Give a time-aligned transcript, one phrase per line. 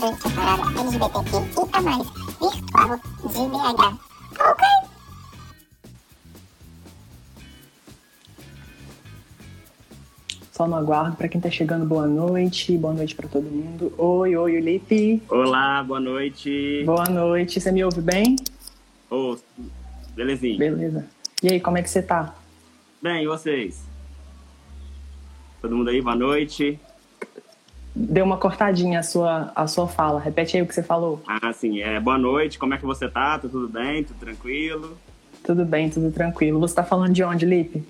[0.00, 2.08] durante a parada LGBTQ e a mais
[2.40, 4.04] virtual de BH.
[4.40, 4.64] Ok?
[10.52, 11.16] Só no aguardo.
[11.16, 12.76] Para quem tá chegando, boa noite.
[12.76, 13.92] Boa noite para todo mundo.
[13.98, 15.22] Oi, oi, Lipe.
[15.28, 16.82] Olá, boa noite.
[16.84, 17.60] Boa noite.
[17.60, 18.36] Você me ouve bem?
[19.10, 19.36] Ô,
[20.14, 20.58] belezinha.
[20.58, 21.06] Beleza.
[21.42, 22.34] E aí, como é que você tá?
[23.02, 23.84] Bem, e vocês?
[25.60, 26.78] Todo mundo aí, boa noite.
[27.94, 30.18] Deu uma cortadinha a sua, a sua fala.
[30.18, 31.22] Repete aí o que você falou.
[31.26, 31.80] Ah, sim.
[31.80, 33.38] É, boa noite, como é que você tá?
[33.38, 34.02] Tá tudo bem?
[34.02, 34.98] Tudo tranquilo?
[35.44, 36.58] Tudo bem, tudo tranquilo.
[36.58, 37.84] Você tá falando de onde, Lipe?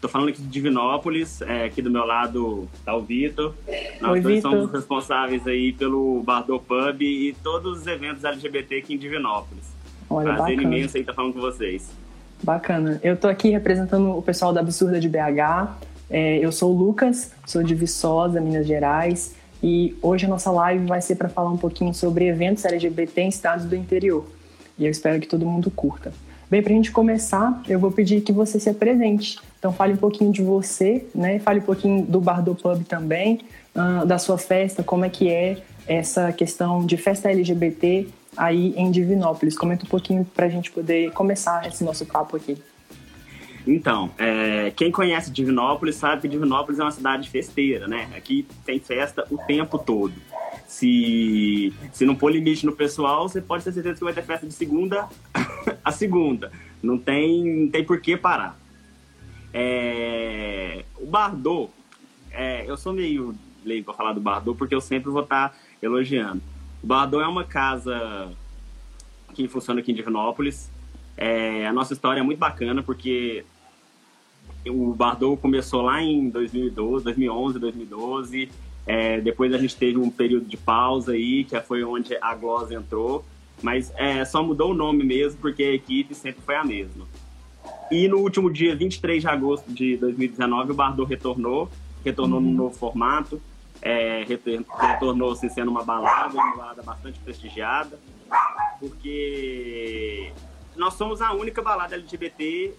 [0.00, 3.54] Tô falando aqui de Divinópolis, é, aqui do meu lado tá o Vitor.
[4.02, 4.50] Nós Oi, dois Vitor.
[4.50, 9.64] somos responsáveis aí pelo Bardot Pub e todos os eventos LGBT aqui em Divinópolis.
[10.10, 10.76] Olha, Prazer bacana.
[10.76, 11.90] imenso aí estar falando com vocês.
[12.42, 13.00] Bacana.
[13.02, 15.72] Eu tô aqui representando o pessoal da Absurda de BH.
[16.16, 19.34] É, eu sou o Lucas, sou de Viçosa, Minas Gerais.
[19.60, 23.28] E hoje a nossa live vai ser para falar um pouquinho sobre eventos LGBT em
[23.28, 24.24] estados do interior.
[24.78, 26.12] E eu espero que todo mundo curta.
[26.48, 29.40] Bem, para a gente começar, eu vou pedir que você se apresente.
[29.58, 31.40] Então, fale um pouquinho de você, né?
[31.40, 33.40] Fale um pouquinho do Bar do Pub também,
[33.74, 38.06] ah, da sua festa, como é que é essa questão de festa LGBT
[38.36, 39.58] aí em Divinópolis.
[39.58, 42.56] Comenta um pouquinho para a gente poder começar esse nosso papo aqui.
[43.66, 48.10] Então, é, quem conhece Divinópolis sabe que Divinópolis é uma cidade festeira, né?
[48.16, 50.12] Aqui tem festa o tempo todo.
[50.66, 54.46] Se, se não pôr limite no pessoal, você pode ter certeza que vai ter festa
[54.46, 55.08] de segunda
[55.82, 56.52] a segunda.
[56.82, 58.58] Não tem, não tem por que parar.
[59.52, 61.70] É, o Bardot,
[62.32, 63.34] é, eu sou meio
[63.64, 66.42] leigo para falar do Bardot, porque eu sempre vou estar elogiando.
[66.82, 68.30] O Bardot é uma casa
[69.32, 70.70] que funciona aqui em Divinópolis.
[71.16, 73.44] É, a nossa história é muito bacana, porque
[74.70, 78.50] o Bardot começou lá em 2012, 2011, 2012.
[78.86, 82.70] É, depois a gente teve um período de pausa aí, que foi onde a Gloss
[82.70, 83.24] entrou.
[83.62, 87.06] Mas é, só mudou o nome mesmo, porque a equipe sempre foi a mesma.
[87.90, 91.70] E no último dia 23 de agosto de 2019, o Bardot retornou,
[92.04, 93.40] retornou num novo formato,
[93.80, 97.98] é, retor- retornou assim, sendo uma balada, uma balada bastante prestigiada,
[98.80, 100.30] porque
[100.76, 102.72] nós somos a única balada LGBT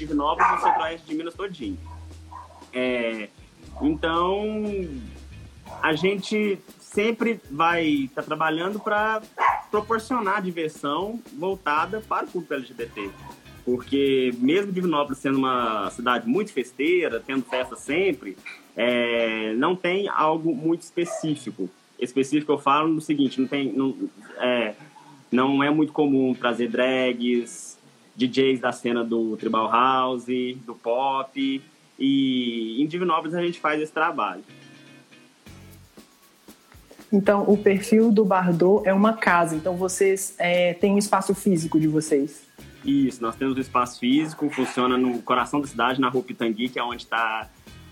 [0.00, 1.78] de Divinópolis no centro-oeste de Minas todinho.
[2.72, 3.28] É,
[3.82, 4.64] então,
[5.82, 9.22] a gente sempre vai estar trabalhando para
[9.70, 13.10] proporcionar diversão voltada para o público LGBT.
[13.64, 18.36] Porque mesmo Divinópolis sendo uma cidade muito festeira, tendo festa sempre,
[18.74, 21.68] é, não tem algo muito específico.
[21.98, 23.94] Específico eu falo no seguinte, não tem, não,
[24.38, 24.74] é,
[25.30, 27.78] não é muito comum trazer drags,
[28.16, 30.26] DJs da cena do tribal house,
[30.66, 31.62] do pop,
[31.98, 34.42] e em Divinópolis a gente faz esse trabalho.
[37.12, 39.56] Então, o perfil do Bardot é uma casa.
[39.56, 42.48] Então, vocês é, têm um espaço físico de vocês.
[42.84, 46.78] Isso, nós temos um espaço físico, funciona no coração da cidade, na Rua Pitangui, que
[46.78, 47.50] é onde está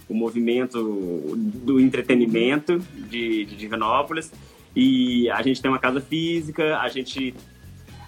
[0.08, 4.32] o movimento do entretenimento de, de Divinópolis.
[4.74, 7.34] E a gente tem uma casa física, a gente,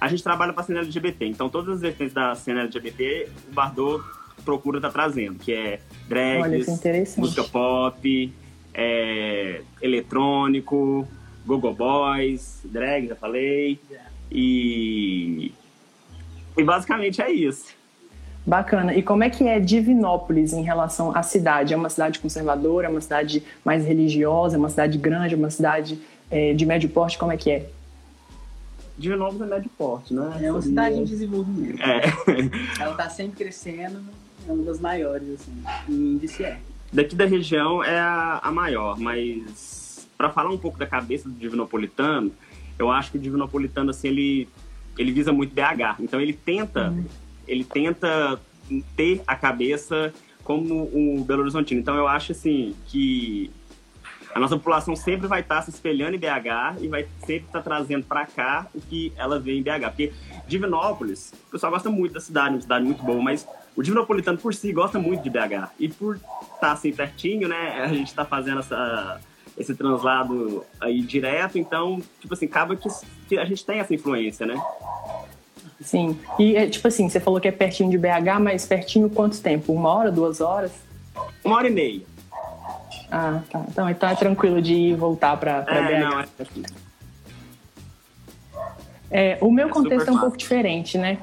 [0.01, 1.27] a gente trabalha para a cena LGBT.
[1.27, 4.03] Então, todas as vertentes da cena LGBT, o Bardot
[4.45, 5.81] procura estar trazendo, que é
[6.41, 8.33] Olha, drags, que música pop,
[8.73, 11.07] é, eletrônico,
[11.47, 13.79] gogo boys, drag, já falei.
[14.31, 15.53] E,
[16.57, 17.79] e basicamente é isso.
[18.47, 18.95] Bacana.
[18.95, 21.75] E como é que é Divinópolis em relação à cidade?
[21.75, 25.51] É uma cidade conservadora, é uma cidade mais religiosa, é uma cidade grande, é uma
[25.51, 26.01] cidade
[26.31, 27.19] é, de médio porte?
[27.19, 27.67] Como é que é?
[29.01, 30.41] Divinópolis é médio porte, né?
[30.43, 31.81] É uma cidade em desenvolvimento.
[31.83, 32.03] É.
[32.79, 34.05] Ela tá sempre crescendo,
[34.47, 35.53] é uma das maiores, assim,
[35.89, 36.61] em índice é.
[36.93, 41.35] Daqui da região é a, a maior, mas para falar um pouco da cabeça do
[41.35, 42.31] divinopolitano,
[42.79, 44.49] eu acho que o divinopolitano assim ele
[44.99, 46.01] ele visa muito BH.
[46.01, 46.95] Então ele tenta
[47.49, 48.39] ele tenta
[48.95, 50.13] ter a cabeça
[50.45, 51.81] como o Belo Horizontino.
[51.81, 53.51] Então eu acho assim que
[54.35, 58.05] a nossa população sempre vai estar se espelhando em BH e vai sempre estar trazendo
[58.05, 59.87] para cá o que ela vê em BH.
[59.87, 60.13] Porque
[60.47, 63.47] Divinópolis, o pessoal gosta muito da cidade, uma cidade muito boa, mas
[63.77, 65.71] o divinopolitano por si gosta muito de BH.
[65.79, 66.17] E por
[66.55, 69.21] estar assim pertinho, né, a gente está fazendo essa,
[69.59, 72.89] esse translado aí direto, então, tipo assim, acaba que,
[73.29, 74.61] que a gente tem essa influência, né?
[75.81, 76.19] Sim.
[76.39, 79.73] E, é, tipo assim, você falou que é pertinho de BH, mas pertinho quanto tempo?
[79.73, 80.73] Uma hora, duas horas?
[81.45, 82.03] Uma hora e meia.
[83.11, 83.65] Ah, tá.
[83.69, 86.01] Então, então é tranquilo de ir voltar para É, BH.
[86.11, 86.27] não, é.
[89.11, 90.39] É, o meu É contexto é um pouco fácil.
[90.39, 91.19] diferente, né?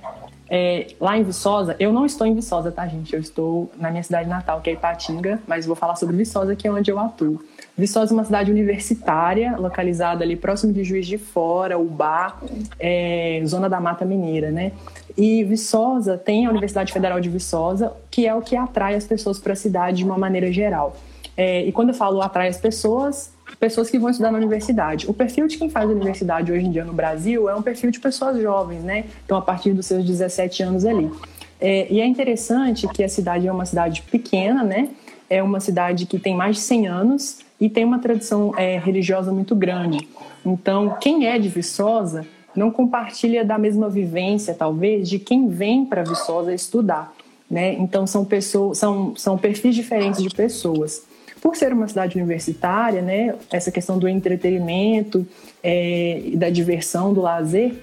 [0.50, 3.14] É, lá em Viçosa, eu não estou em Viçosa, tá, gente?
[3.14, 6.66] Eu estou na minha cidade natal, que é Ipatinga, mas vou falar sobre Viçosa, que
[6.68, 7.42] é onde eu atuo.
[7.78, 12.38] Viçosa é uma cidade universitária, localizada ali próximo de Juiz de Fora, Ubá,
[12.80, 14.72] é, zona da Mata Mineira, né?
[15.18, 19.40] E Viçosa tem a Universidade Federal de Viçosa, que é o que atrai as pessoas
[19.40, 20.96] para a cidade de uma maneira geral.
[21.38, 25.08] É, e quando eu falo atrai as pessoas, pessoas que vão estudar na universidade.
[25.08, 28.00] O perfil de quem faz universidade hoje em dia no Brasil é um perfil de
[28.00, 29.06] pessoas jovens, né?
[29.24, 31.12] Então, a partir dos seus 17 anos ali.
[31.60, 34.90] É, e é interessante que a cidade é uma cidade pequena, né?
[35.30, 39.32] É uma cidade que tem mais de 100 anos e tem uma tradição é, religiosa
[39.32, 40.08] muito grande.
[40.46, 42.26] Então, quem é de Viçosa
[42.56, 47.14] não compartilha da mesma vivência, talvez, de quem vem para Viçosa estudar.
[47.50, 47.74] Né?
[47.74, 51.04] Então, são, pessoas, são, são perfis diferentes de pessoas.
[51.42, 55.26] Por ser uma cidade universitária, né, essa questão do entretenimento
[55.64, 57.76] é, e da diversão, do lazer,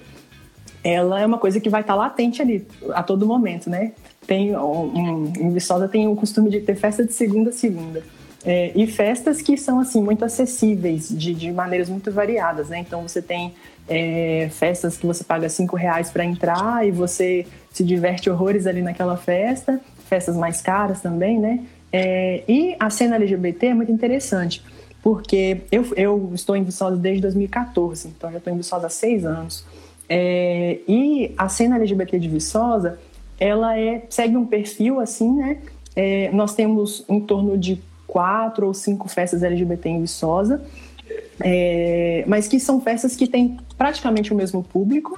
[0.83, 3.93] ela é uma coisa que vai estar latente ali a todo momento, né?
[4.27, 8.03] Tem um, em Viçosa tem o costume de ter festa de segunda a segunda.
[8.45, 12.77] É, e festas que são assim muito acessíveis de, de maneiras muito variadas, né?
[12.77, 13.55] Então você tem
[13.89, 18.83] é, festas que você paga cinco reais para entrar e você se diverte horrores ali
[18.83, 21.63] naquela festa, festas mais caras também, né?
[21.97, 24.61] É, e a cena LGBT é muito interessante,
[25.01, 29.23] porque eu, eu estou em Viçosa desde 2014, então já estou em Viçosa há seis
[29.23, 29.63] anos.
[30.09, 32.99] É, e a cena LGBT de Viçosa,
[33.39, 35.59] ela é, segue um perfil assim, né?
[35.95, 40.61] É, nós temos em torno de quatro ou cinco festas LGBT em Viçosa,
[41.39, 45.17] é, mas que são festas que têm praticamente o mesmo público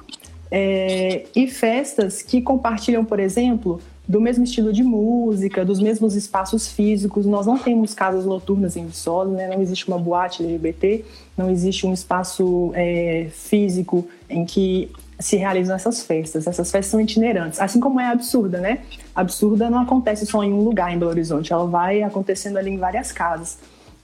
[0.51, 6.67] é, e festas que compartilham, por exemplo, do mesmo estilo de música, dos mesmos espaços
[6.67, 7.25] físicos.
[7.25, 9.47] Nós não temos casas noturnas em Viçosa, né?
[9.47, 11.03] não existe uma boate LGBT,
[11.35, 14.89] não existe um espaço é, físico em que
[15.19, 16.47] se realizam essas festas.
[16.47, 18.79] Essas festas são itinerantes, assim como é absurda, né?
[19.13, 22.77] Absurda não acontece só em um lugar em Belo Horizonte, ela vai acontecendo ali em
[22.77, 23.57] várias casas.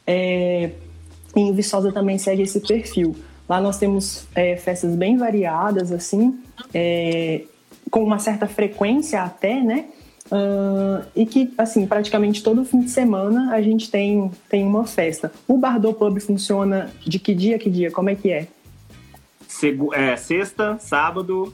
[0.06, 0.72] É,
[1.36, 3.16] em Viçosa também segue esse perfil.
[3.48, 6.40] Lá nós temos é, festas bem variadas, assim,
[6.74, 7.44] é,
[7.94, 9.86] com uma certa frequência até, né?
[10.25, 15.31] Uh, e que, assim, praticamente todo fim de semana a gente tem, tem uma festa.
[15.48, 17.92] O Bardot Pub funciona de que dia a que dia?
[17.92, 18.48] Como é que é?
[19.48, 21.54] Segu é sexta, sábado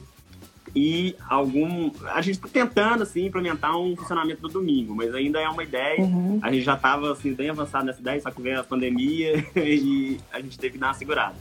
[0.74, 1.90] e algum.
[2.06, 6.00] A gente está tentando assim, implementar um funcionamento do domingo, mas ainda é uma ideia.
[6.00, 6.38] Uhum.
[6.40, 10.18] A gente já estava assim, bem avançado nessa ideia, só que veio a pandemia e
[10.32, 11.36] a gente teve que dar uma segurada.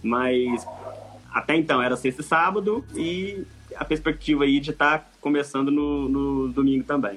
[0.00, 0.64] Mas
[1.34, 3.44] até então era sexta e sábado e
[3.78, 7.16] a perspectiva aí de estar tá começando no, no, domingo também.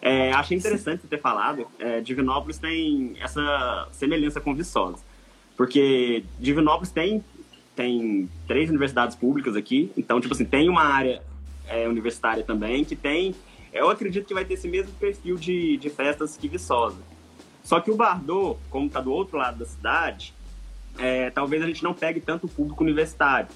[0.00, 4.98] É, achei interessante você ter falado, é, Divinópolis tem essa semelhança com Viçosa,
[5.56, 7.24] porque Divinópolis tem,
[7.74, 11.22] tem três universidades públicas aqui, então, tipo assim, tem uma área
[11.66, 13.34] é, universitária também que tem,
[13.72, 17.02] eu acredito que vai ter esse mesmo perfil de, de festas que Viçosa.
[17.62, 20.32] Só que o Bardot, como está do outro lado da cidade,
[20.98, 23.48] é, talvez a gente não pegue tanto o público universitário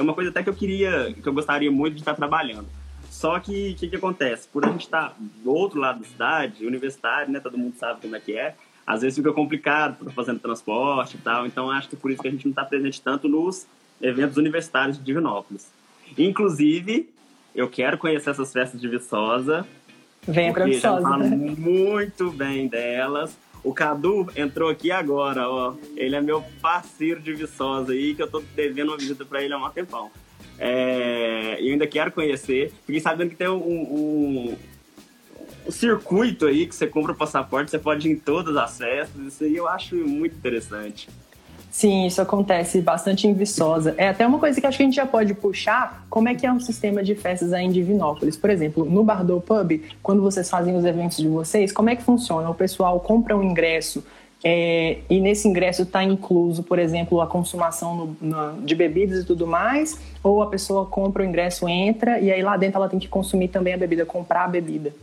[0.00, 2.66] é uma coisa até que eu queria, que eu gostaria muito de estar trabalhando.
[3.10, 4.48] Só que o que, que, acontece?
[4.48, 7.38] Por a gente estar do outro lado da cidade, universitário, né?
[7.38, 8.54] Todo mundo sabe como é que é.
[8.86, 11.46] Às vezes fica complicado, estar fazendo transporte e tal.
[11.46, 13.66] Então acho que por isso que a gente não está presente tanto nos
[14.02, 15.68] eventos universitários de Divinópolis.
[16.18, 17.08] Inclusive,
[17.54, 19.66] eu quero conhecer essas festas de Viçosa.
[20.26, 21.00] Venha para Viçosa.
[21.00, 23.38] Já falo muito bem delas.
[23.64, 25.74] O Cadu entrou aqui agora, ó.
[25.96, 29.54] Ele é meu parceiro de Viçosa aí, que eu tô devendo uma visita para ele
[29.54, 30.10] há um tempão.
[30.58, 32.72] É, eu ainda quero conhecer.
[32.84, 34.56] Fiquei sabendo que tem um, um,
[35.66, 39.20] um, circuito aí que você compra o passaporte, você pode ir em todas as festas.
[39.26, 41.08] Isso aí eu acho muito interessante.
[41.74, 43.96] Sim, isso acontece bastante em Viçosa.
[43.98, 46.46] É até uma coisa que acho que a gente já pode puxar, como é que
[46.46, 48.36] é um sistema de festas aí em Divinópolis.
[48.36, 52.04] Por exemplo, no Bardot Pub, quando vocês fazem os eventos de vocês, como é que
[52.04, 52.48] funciona?
[52.48, 54.04] O pessoal compra um ingresso
[54.44, 59.26] é, e nesse ingresso está incluso, por exemplo, a consumação no, no, de bebidas e
[59.26, 63.00] tudo mais, ou a pessoa compra o ingresso, entra e aí lá dentro ela tem
[63.00, 64.94] que consumir também a bebida, comprar a bebida?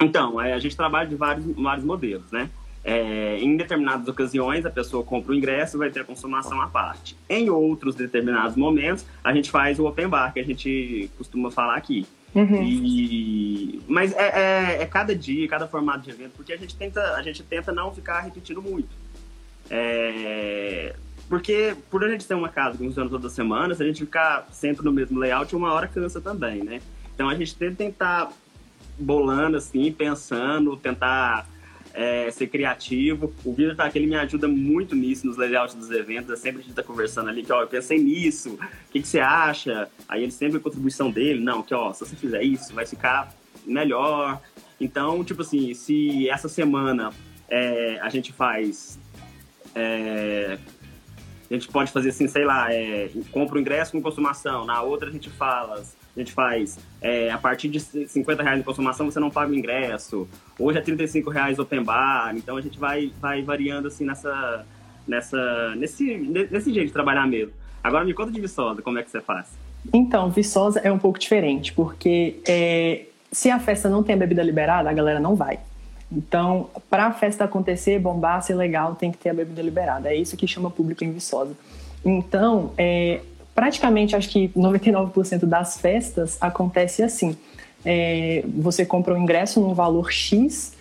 [0.00, 2.50] Então, é, a gente trabalha de vários, vários modelos, né?
[2.88, 6.68] É, em determinadas ocasiões, a pessoa compra o ingresso e vai ter a consumação à
[6.68, 7.16] parte.
[7.28, 11.74] Em outros determinados momentos, a gente faz o open bar, que a gente costuma falar
[11.74, 12.06] aqui.
[12.32, 12.62] Uhum.
[12.62, 13.82] E...
[13.88, 17.22] Mas é, é, é, cada dia, cada formato de evento, porque a gente tenta, a
[17.22, 18.90] gente tenta não ficar repetindo muito.
[19.68, 20.94] É...
[21.28, 24.46] Porque por a gente ter uma casa que funciona toda semana, se a gente ficar
[24.52, 26.80] sempre no mesmo layout, uma hora cansa também, né?
[27.12, 28.30] Então a gente tenta tentar
[28.96, 31.48] bolando assim, pensando, tentar
[31.96, 33.32] é, ser criativo.
[33.42, 36.30] O Vitor tá aqui, ele me ajuda muito nisso, nos layouts dos eventos.
[36.30, 39.08] É sempre a gente tá conversando ali, que ó, eu pensei nisso, o que, que
[39.08, 39.88] você acha?
[40.06, 43.34] Aí ele sempre a contribuição dele, não, que ó, se você fizer isso, vai ficar
[43.64, 44.40] melhor.
[44.78, 47.12] Então, tipo assim, se essa semana
[47.48, 48.98] é, a gente faz.
[49.74, 50.58] É,
[51.50, 54.66] a gente pode fazer assim, sei lá, é, compra o ingresso com consumação.
[54.66, 55.82] Na outra a gente fala,
[56.16, 59.54] a gente faz é, a partir de 50 reais de consumação você não paga o
[59.54, 60.26] ingresso.
[60.58, 62.34] Hoje é 35 reais open bar.
[62.34, 64.64] Então a gente vai, vai variando assim nessa,
[65.06, 66.16] nessa, nesse,
[66.50, 67.52] nesse jeito de trabalhar mesmo.
[67.84, 69.46] Agora me conta de Viçosa, como é que você faz?
[69.92, 74.90] Então, Viçosa é um pouco diferente, porque é, se a festa não tem bebida liberada,
[74.90, 75.60] a galera não vai.
[76.10, 80.08] Então, para a festa acontecer, bombar, ser legal, tem que ter a bebida liberada.
[80.08, 81.52] É isso que chama público em Viçosa.
[82.04, 83.20] Então, é,
[83.56, 87.34] praticamente acho que 99% das festas acontece assim.
[87.84, 90.74] É, você compra o um ingresso num valor X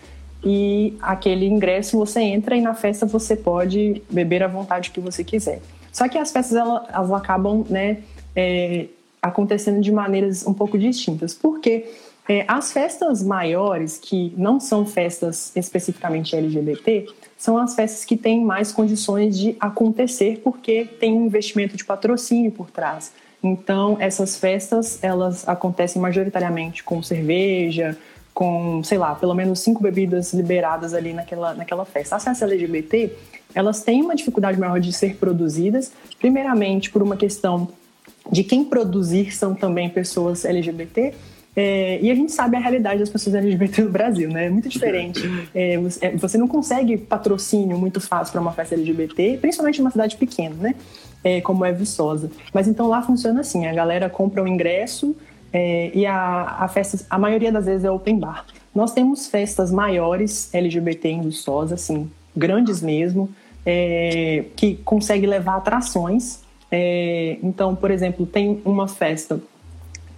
[0.43, 5.23] e aquele ingresso você entra e na festa você pode beber à vontade que você
[5.23, 5.61] quiser.
[5.91, 7.99] Só que as festas elas, elas acabam né,
[8.35, 8.87] é,
[9.21, 11.33] acontecendo de maneiras um pouco distintas.
[11.33, 11.85] Porque
[12.27, 17.07] é, as festas maiores, que não são festas especificamente LGBT,
[17.45, 22.51] são as festas que têm mais condições de acontecer porque tem um investimento de patrocínio
[22.51, 23.11] por trás.
[23.43, 27.95] Então, essas festas, elas acontecem majoritariamente com cerveja,
[28.33, 32.15] com, sei lá, pelo menos cinco bebidas liberadas ali naquela, naquela festa.
[32.15, 33.15] As festas LGBT,
[33.53, 37.67] elas têm uma dificuldade maior de ser produzidas, primeiramente por uma questão
[38.31, 41.13] de quem produzir são também pessoas LGBT,
[41.55, 44.47] é, e a gente sabe a realidade das pessoas LGBT no Brasil, né?
[44.47, 45.21] É muito diferente.
[45.55, 50.17] É, é você não consegue patrocínio muito fácil para uma festa LGBT, principalmente numa cidade
[50.17, 50.75] pequena, né?
[51.23, 52.29] É, como é Viçosa.
[52.53, 55.15] Mas então lá funciona assim: a galera compra o ingresso
[55.53, 58.45] é, e a, a festa, a maioria das vezes é open bar.
[58.73, 63.29] Nós temos festas maiores LGBT em Viçosa, assim, grandes mesmo,
[63.65, 66.43] é, que consegue levar atrações.
[67.41, 69.39] então, por exemplo, tem uma festa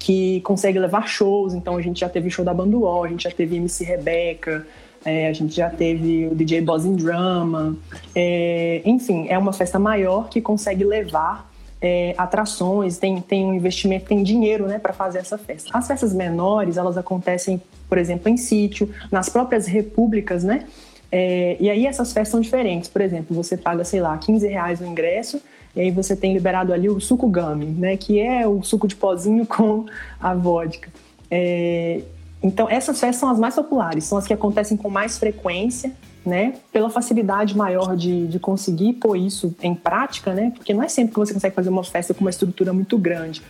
[0.08, 1.54] que consegue levar shows.
[1.54, 4.66] Então a gente já teve show da Banduol, a gente já teve MC Rebeca,
[5.04, 7.76] é, a gente já teve o DJ Boss in Drama.
[8.16, 14.06] É, enfim, é uma festa maior que consegue levar é, atrações, tem, tem um investimento,
[14.06, 15.78] tem dinheiro né, para fazer essa festa.
[15.78, 20.68] As festas menores, elas acontecem, por exemplo, em sítio, nas próprias repúblicas, né?
[21.12, 22.90] É, e aí essas festas são diferentes.
[22.90, 25.42] Por exemplo, você paga, sei lá, 15 reais o ingresso,
[25.78, 27.96] e aí você tem liberado ali o suco gummy, né?
[27.96, 29.86] Que é o suco de pozinho com
[30.20, 30.90] a vodka.
[31.30, 32.02] É,
[32.42, 35.92] então, essas festas são as mais populares, são as que acontecem com mais frequência,
[36.26, 36.56] né?
[36.74, 40.52] Pela facilidade maior de, de conseguir pôr isso em prática, né?
[40.56, 43.44] Porque não é sempre que você consegue fazer uma festa com uma estrutura muito grande.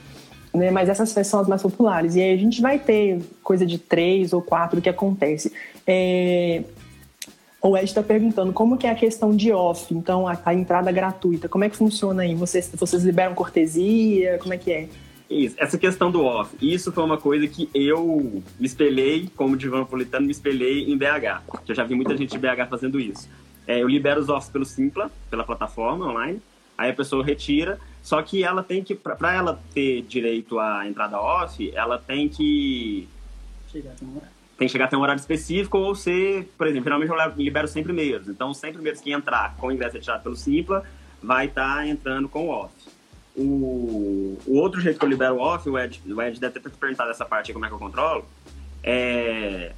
[0.54, 2.16] Né, mas essas festas são as mais populares.
[2.16, 5.54] E aí a gente vai ter coisa de três ou quatro que acontece.
[5.86, 6.64] É,
[7.70, 10.92] o Ed está perguntando como que é a questão de off, então a, a, entrada
[10.92, 12.36] gratuita, como é que funciona aí?
[12.36, 14.38] Vocês, vocês liberam cortesia?
[14.40, 14.90] Como é que é?
[15.30, 20.26] Isso, essa questão do off, isso foi uma coisa que eu me espelhei, como divanopolitano,
[20.26, 21.42] me espelhei em BH.
[21.68, 23.28] Eu já vi muita gente de BH fazendo isso.
[23.68, 26.42] É, eu libero os offs pelo Simpla, pela plataforma online,
[26.78, 31.20] aí a pessoa retira, só que ela tem que, para ela ter direito à entrada
[31.20, 33.10] off, ela tem que...
[33.70, 33.94] Chegar
[34.58, 37.84] tem que chegar até um horário específico ou ser, por exemplo, geralmente eu libero 100
[37.84, 38.28] primeiros.
[38.28, 40.84] Então, os 100 primeiros que entrar com o ingresso retirado pelo Simpla
[41.22, 42.74] vai estar tá entrando com o off.
[43.36, 46.72] O, o outro jeito que eu libero o off, o Ed, o Ed deve ter
[46.72, 48.26] perguntado essa parte aí, como é que eu controlo,
[48.82, 49.74] é,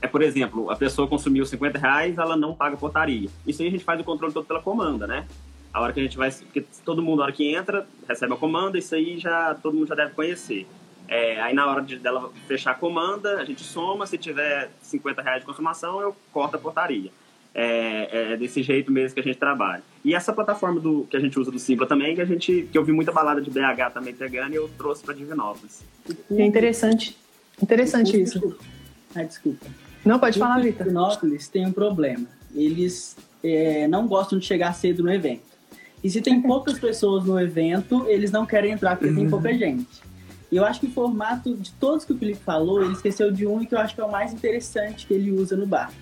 [0.00, 3.28] é, por exemplo, a pessoa consumiu 50 reais, ela não paga portaria.
[3.46, 5.26] Isso aí a gente faz o controle todo pela comanda, né?
[5.72, 8.36] A hora que a gente vai, porque todo mundo, a hora que entra, recebe a
[8.36, 10.66] comanda, isso aí já todo mundo já deve conhecer.
[11.08, 15.22] É, aí na hora de, dela fechar a comanda, a gente soma, se tiver 50
[15.22, 17.10] reais de consumação, eu corto a portaria.
[17.54, 19.82] É, é, desse jeito mesmo que a gente trabalha.
[20.04, 22.78] E essa plataforma do, que a gente usa do Simpla também, que a gente que
[22.78, 25.82] eu vi muita balada de BH também pegando e eu trouxe para Divinópolis.
[26.30, 27.16] É interessante.
[27.60, 28.38] Interessante isso.
[28.38, 28.64] Desculpa.
[29.16, 29.66] Ah, desculpa.
[30.04, 30.84] Não, pode falar, Vitor.
[30.84, 32.26] Divinópolis tem um problema.
[32.54, 35.42] Eles é, não gostam de chegar cedo no evento.
[36.04, 39.86] E se tem poucas pessoas no evento, eles não querem entrar porque tem pouca gente.
[40.50, 43.46] E eu acho que o formato de todos que o Felipe falou, ele esqueceu de
[43.46, 45.92] um que eu acho que é o mais interessante que ele usa no bar.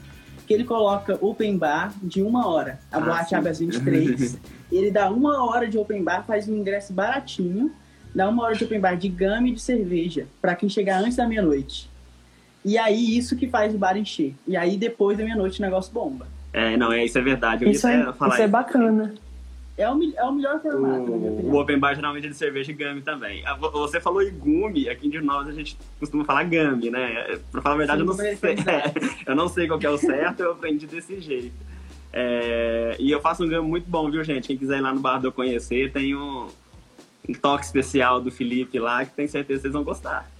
[0.47, 2.79] Que ele coloca open bar de uma hora.
[2.91, 4.39] A ah, boate abre às 23.
[4.71, 7.73] ele dá uma hora de open bar, faz um ingresso baratinho,
[8.15, 11.17] dá uma hora de open bar de gama e de cerveja, para quem chegar antes
[11.17, 11.91] da meia-noite.
[12.65, 14.35] E aí, isso que faz o bar encher.
[14.47, 16.27] E aí, depois da meia-noite, o negócio bomba.
[16.53, 17.65] É, não, é, isso é verdade.
[17.65, 19.15] Eu isso, é, falar isso é bacana.
[19.79, 22.75] É o, é o melhor formato, o, o open bar geralmente é de cerveja e
[22.75, 23.43] gummy também.
[23.47, 27.39] Ah, você falou igume, aqui em Divinópolis a gente costuma falar gummy, né?
[27.53, 28.39] Pra falar a verdade, Sim, eu não sei.
[29.27, 31.55] eu não sei qual é o certo, eu aprendi desse jeito.
[32.11, 34.49] É, e eu faço um gummy muito bom, viu, gente?
[34.49, 36.47] Quem quiser ir lá no bar do eu conhecer, tem um,
[37.29, 40.31] um toque especial do Felipe lá, que tenho certeza que vocês vão gostar.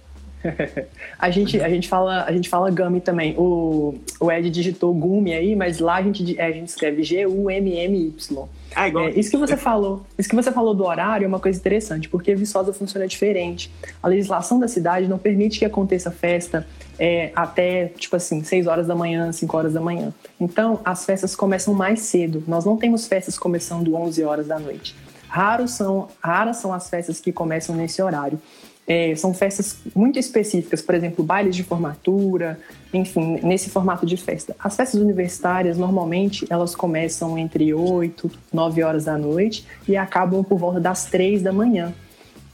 [1.17, 3.35] a, gente, a, gente fala, a gente fala Gummy também.
[3.37, 8.47] O, o Ed digitou Gumi aí, mas lá a gente, a gente escreve G-U-M-M-Y.
[8.75, 9.07] Ah, igual.
[9.07, 12.07] É, isso que você falou, isso que você falou do horário é uma coisa interessante,
[12.07, 13.71] porque Viçosa funciona diferente.
[14.01, 16.67] A legislação da cidade não permite que aconteça festa
[16.99, 20.13] é, até, tipo assim, 6 horas da manhã, 5 horas da manhã.
[20.39, 22.43] Então, as festas começam mais cedo.
[22.47, 24.95] Nós não temos festas começando 11 horas da noite.
[25.27, 28.39] Raros são, raras são as festas que começam nesse horário.
[28.87, 32.57] É, são festas muito específicas, por exemplo, bailes de formatura,
[32.93, 34.55] enfim, nesse formato de festa.
[34.57, 40.57] As festas universitárias, normalmente, elas começam entre 8, 9 horas da noite e acabam por
[40.57, 41.93] volta das 3 da manhã.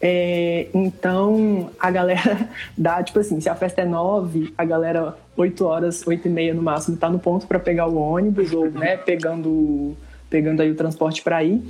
[0.02, 5.64] É, então, a galera dá, tipo assim, se a festa é 9, a galera 8
[5.64, 8.98] horas, 8 e meia no máximo, tá no ponto para pegar o ônibus ou, né,
[8.98, 9.96] pegando,
[10.32, 11.64] pegando aí o transporte para ir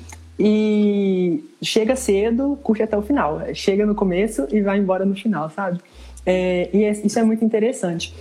[0.46, 3.42] e chega cedo, curte até o final.
[3.54, 5.80] Chega no começo e vai embora no final, sabe?
[6.26, 8.14] É, e é, isso é muito interessante.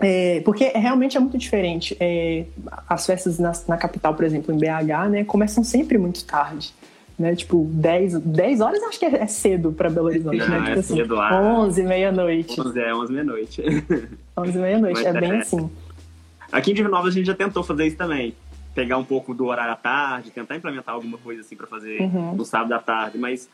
[0.00, 1.94] É, porque realmente é muito diferente.
[2.00, 2.46] É,
[2.88, 6.72] as festas na, na, capital, por exemplo, em BH, né, começam sempre muito tarde.
[7.18, 7.36] Né?
[7.36, 10.58] Tipo, 10, 10 horas acho que é, é cedo para Belo Horizonte, Não, né?
[10.60, 11.38] Tipo é assim, cedo lá.
[11.60, 12.58] 11, meia-noite.
[12.58, 13.62] 11, é, 11, meia-noite.
[14.38, 15.68] 11, meia-noite, é bem assim.
[16.50, 18.34] Aqui em Divinópolis a gente já tentou fazer isso também
[18.78, 22.36] pegar um pouco do horário à tarde, tentar implementar alguma coisa assim para fazer uhum.
[22.36, 23.48] no sábado à tarde, mas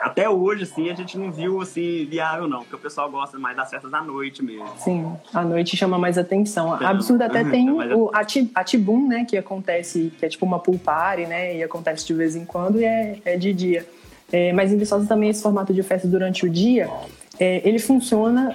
[0.00, 3.56] até hoje, assim, a gente não viu, assim, viável não, porque o pessoal gosta mais
[3.56, 4.68] das festas da noite mesmo.
[4.78, 6.76] Sim, a noite chama mais atenção.
[6.76, 8.08] Então, Absurdo até uhum, tem o
[8.54, 12.36] Atibum, né, que acontece, que é tipo uma pool party, né, e acontece de vez
[12.36, 13.84] em quando e é, é de dia.
[14.30, 16.88] É, mas em Viçosa também esse formato de festa durante o dia,
[17.36, 18.54] é, ele funciona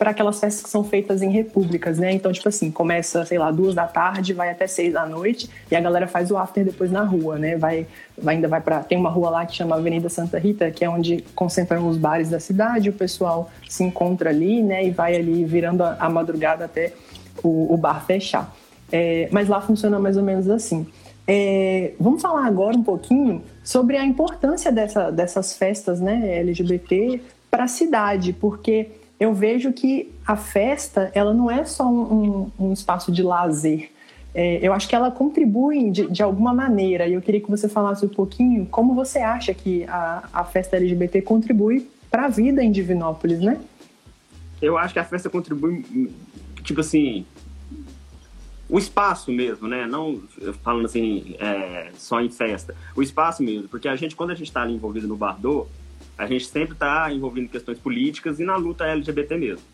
[0.00, 2.10] para aquelas festas que são feitas em repúblicas, né?
[2.10, 5.76] Então, tipo assim, começa, sei lá, duas da tarde, vai até seis da noite e
[5.76, 7.58] a galera faz o after depois na rua, né?
[7.58, 10.86] Vai, vai ainda vai para tem uma rua lá que chama Avenida Santa Rita, que
[10.86, 14.86] é onde concentram os bares da cidade, o pessoal se encontra ali, né?
[14.86, 16.94] E vai ali virando a, a madrugada até
[17.44, 18.56] o, o bar fechar.
[18.90, 20.86] É, mas lá funciona mais ou menos assim.
[21.28, 27.20] É, vamos falar agora um pouquinho sobre a importância dessa, dessas festas, né, LGBT
[27.50, 28.88] para a cidade, porque
[29.20, 33.90] eu vejo que a festa ela não é só um, um, um espaço de lazer.
[34.34, 37.06] É, eu acho que ela contribui de, de, alguma maneira.
[37.06, 40.76] E eu queria que você falasse um pouquinho como você acha que a, a festa
[40.76, 43.60] LGBT contribui para a vida em Divinópolis, né?
[44.62, 45.84] Eu acho que a festa contribui,
[46.62, 47.26] tipo assim,
[48.68, 49.86] o espaço mesmo, né?
[49.86, 50.22] Não
[50.62, 52.74] falando assim, é, só em festa.
[52.96, 55.68] O espaço mesmo, porque a gente, quando a gente está ali envolvido no Bardot,
[56.20, 59.64] a gente sempre está envolvido em questões políticas e na luta LGBT mesmo.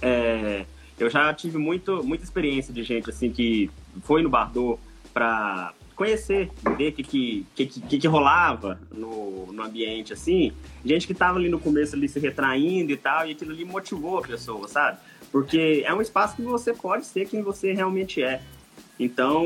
[0.00, 0.64] É,
[0.96, 3.68] eu já tive muito, muita experiência de gente assim que
[4.02, 4.80] foi no Bardot
[5.12, 10.52] para conhecer, ver o que que, que, que, que, rolava no, no ambiente, assim.
[10.84, 14.18] Gente que estava ali no começo ali se retraindo e tal, e aquilo ali motivou
[14.18, 14.98] a pessoa, sabe?
[15.32, 18.40] Porque é um espaço que você pode ser quem você realmente é.
[18.98, 19.44] Então,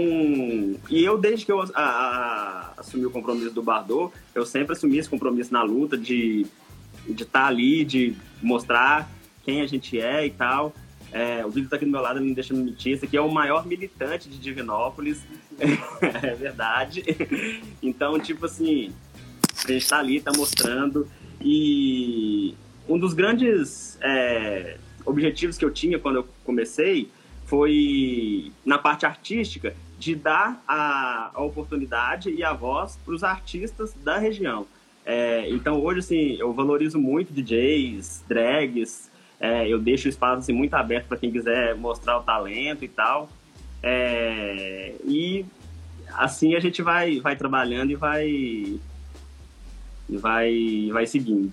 [0.89, 4.97] e eu desde que eu a, a, assumi o compromisso do Bardot, eu sempre assumi
[4.97, 6.47] esse compromisso na luta de
[7.07, 9.11] de estar tá ali, de mostrar
[9.45, 10.73] quem a gente é e tal.
[11.13, 12.93] É, o Vitor está aqui do meu lado, deixa me mentir.
[12.93, 15.21] Esse aqui é o maior militante de Divinópolis.
[15.61, 17.05] é verdade.
[17.83, 18.93] Então, tipo assim,
[19.65, 21.07] a gente está ali, está mostrando.
[21.41, 22.55] E
[22.89, 27.11] um dos grandes é, objetivos que eu tinha quando eu comecei
[27.53, 33.93] foi na parte artística de dar a, a oportunidade e a voz para os artistas
[34.03, 34.67] da região.
[35.05, 40.55] É, então hoje assim eu valorizo muito DJs, drags, é, eu deixo o espaço assim,
[40.55, 43.29] muito aberto para quem quiser mostrar o talento e tal.
[43.83, 45.45] É, e
[46.15, 48.81] assim a gente vai, vai trabalhando e vai,
[50.09, 51.53] vai, vai seguindo.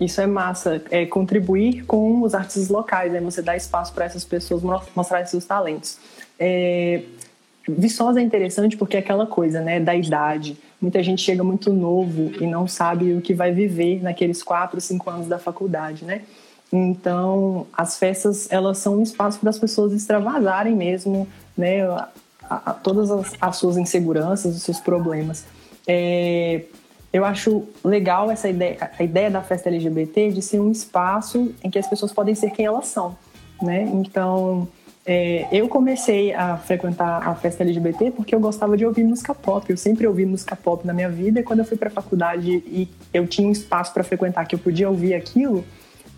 [0.00, 3.20] Isso é massa, é contribuir com os artistas locais, né?
[3.20, 4.62] você dá espaço para essas pessoas
[4.94, 5.98] mostrarem seus talentos.
[6.38, 7.02] É,
[7.68, 10.58] Viçosa é interessante porque é aquela coisa, né, da idade.
[10.80, 15.10] Muita gente chega muito novo e não sabe o que vai viver naqueles quatro, cinco
[15.10, 16.22] anos da faculdade, né?
[16.72, 22.08] Então, as festas, elas são um espaço para as pessoas extravasarem mesmo, né, a,
[22.48, 25.44] a, todas as, as, suas inseguranças, os seus problemas.
[25.86, 26.62] É,
[27.12, 31.70] eu acho legal essa ideia, a ideia da festa LGBT de ser um espaço em
[31.70, 33.16] que as pessoas podem ser quem elas são,
[33.60, 33.82] né?
[33.82, 34.68] Então,
[35.06, 39.68] É, eu comecei a frequentar a festa LGBT porque eu gostava de ouvir música pop.
[39.68, 42.62] Eu sempre ouvi música pop na minha vida e quando eu fui para a faculdade
[42.66, 45.64] e eu tinha um espaço para frequentar que eu podia ouvir aquilo,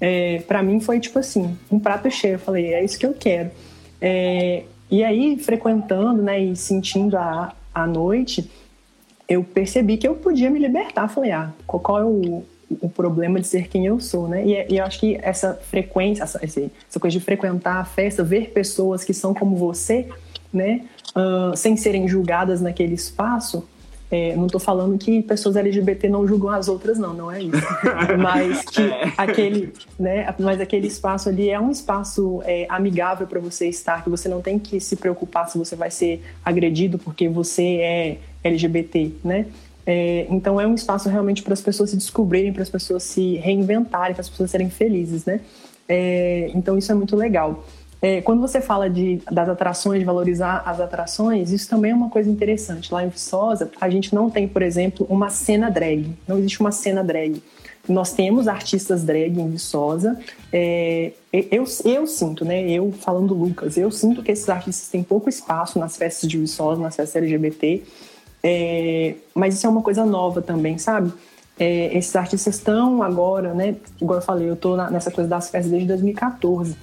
[0.01, 2.35] é, para mim foi tipo assim, um prato cheio.
[2.35, 3.51] Eu falei, é isso que eu quero.
[4.01, 8.51] É, e aí, frequentando né, e sentindo a, a noite,
[9.33, 11.09] eu percebi que eu podia me libertar.
[11.09, 12.45] Falei, ah, qual é o,
[12.81, 14.45] o problema de ser quem eu sou, né?
[14.45, 18.51] E, e eu acho que essa frequência, essa, essa, coisa de frequentar a festa, ver
[18.51, 20.09] pessoas que são como você,
[20.53, 20.83] né?
[21.17, 23.67] Uh, sem serem julgadas naquele espaço,
[24.13, 27.67] é, não estou falando que pessoas LGBT não julgam as outras, não, não é isso.
[28.21, 29.11] mas que é.
[29.17, 34.11] aquele, né, mas aquele espaço ali é um espaço é, amigável para você estar, que
[34.11, 39.13] você não tem que se preocupar se você vai ser agredido porque você é LGBT,
[39.25, 39.47] né?
[39.85, 43.37] É, então é um espaço realmente para as pessoas se descobrirem, para as pessoas se
[43.37, 45.41] reinventarem, para as pessoas serem felizes, né?
[45.89, 47.65] É, então isso é muito legal.
[48.01, 52.11] É, quando você fala de, das atrações, de valorizar as atrações, isso também é uma
[52.11, 52.93] coisa interessante.
[52.93, 56.13] Lá em Viçosa, a gente não tem, por exemplo, uma cena drag.
[56.27, 57.41] Não existe uma cena drag.
[57.89, 60.19] Nós temos artistas drag em Viçosa.
[60.53, 62.69] É, eu, eu sinto, né?
[62.69, 66.83] Eu falando Lucas, eu sinto que esses artistas têm pouco espaço nas festas de Viçosa,
[66.83, 67.85] nas festas LGBT.
[68.43, 71.13] É, mas isso é uma coisa nova também, sabe?
[71.59, 73.77] É, esses artistas estão agora, né?
[74.01, 76.77] Igual eu falei, eu tô na, nessa coisa das festas desde 2014.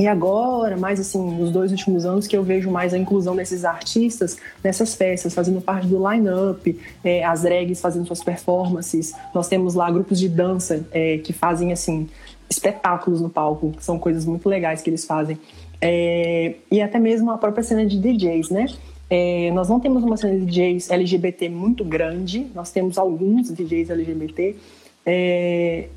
[0.00, 3.66] E agora, mais assim, nos dois últimos anos, que eu vejo mais a inclusão desses
[3.66, 9.14] artistas nessas festas, fazendo parte do line-up, é, as drags fazendo suas performances.
[9.34, 12.08] Nós temos lá grupos de dança é, que fazem, assim,
[12.48, 15.38] espetáculos no palco, que são coisas muito legais que eles fazem.
[15.82, 18.66] É, e até mesmo a própria cena de DJs, né?
[19.10, 23.90] É, nós não temos uma cena de DJs LGBT muito grande, nós temos alguns DJs
[23.90, 24.54] LGBT,
[25.04, 25.88] é,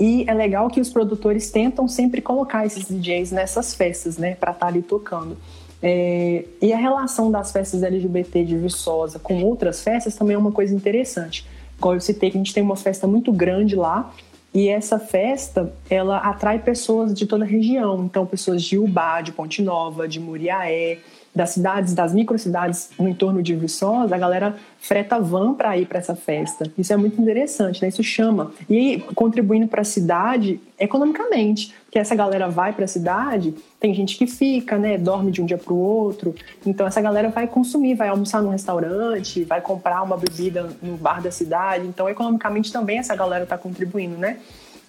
[0.00, 4.50] e é legal que os produtores tentam sempre colocar esses DJs nessas festas, né, para
[4.50, 5.36] estar tá ali tocando.
[5.82, 10.52] É, e a relação das festas LGBT de Viçosa com outras festas também é uma
[10.52, 11.46] coisa interessante.
[11.78, 14.12] Como eu citei que a gente tem uma festa muito grande lá,
[14.52, 18.04] e essa festa, ela atrai pessoas de toda a região.
[18.04, 20.98] Então, pessoas de Ubá, de Ponte Nova, de Muriaé,
[21.34, 25.98] das cidades, das microcidades no entorno de Viçosa, a galera freta van para ir para
[25.98, 26.70] essa festa.
[26.76, 27.88] Isso é muito interessante, né?
[27.88, 28.50] Isso chama.
[28.68, 33.94] E aí, contribuindo para a cidade economicamente, porque essa galera vai para a cidade, tem
[33.94, 34.98] gente que fica, né?
[34.98, 36.34] Dorme de um dia para o outro.
[36.66, 41.22] Então, essa galera vai consumir, vai almoçar num restaurante, vai comprar uma bebida no bar
[41.22, 41.86] da cidade.
[41.86, 44.38] Então, economicamente também essa galera está contribuindo, né?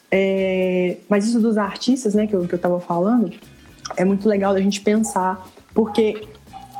[0.10, 0.98] É...
[1.08, 3.32] Mas isso dos artistas, né, que eu, que eu tava falando,
[3.96, 6.28] é muito legal da gente pensar porque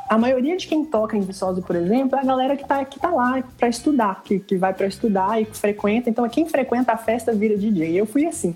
[0.08, 3.00] a maioria de quem toca em Viçosa, por exemplo, é a galera que está que
[3.00, 6.10] tá lá para estudar, que, que vai para estudar e frequenta.
[6.10, 7.98] Então, quem frequenta a festa vira DJ.
[7.98, 8.54] Eu fui assim.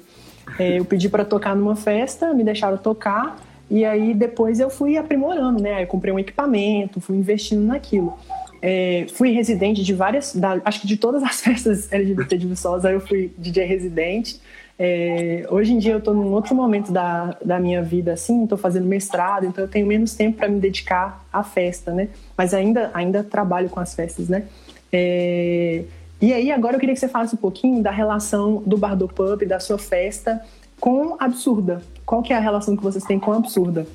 [0.59, 3.37] É, eu pedi para tocar numa festa, me deixaram tocar,
[3.71, 5.83] e aí depois eu fui aprimorando, né?
[5.83, 8.17] Eu comprei um equipamento, fui investindo naquilo.
[8.61, 12.91] É, fui residente de várias, da, acho que de todas as festas LGBT de Viçosa,
[12.91, 14.41] eu fui DJ residente.
[14.79, 18.59] É, hoje em dia eu estou num outro momento da, da minha vida, assim, estou
[18.59, 22.09] fazendo mestrado, então eu tenho menos tempo para me dedicar à festa, né?
[22.37, 24.47] Mas ainda, ainda trabalho com as festas, né?
[24.93, 25.85] É,
[26.21, 29.09] e aí agora eu queria que você falasse um pouquinho da relação do Bar do
[29.09, 30.43] Pub, da sua festa,
[30.79, 31.83] com Absurda.
[32.05, 33.87] Qual que é a relação que vocês têm com Absurda?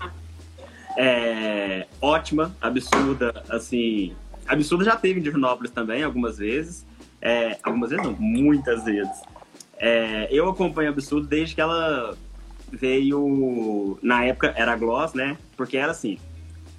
[0.98, 4.14] É, ótima, absurda, assim...
[4.48, 6.86] Absurda já teve em Divinópolis também, algumas vezes.
[7.22, 9.22] É, algumas vezes não, muitas vezes.
[9.84, 12.16] É, eu acompanho Absurdo desde que ela
[12.72, 13.98] veio.
[14.04, 15.36] Na época era Gloss, né?
[15.58, 16.20] Porque era assim.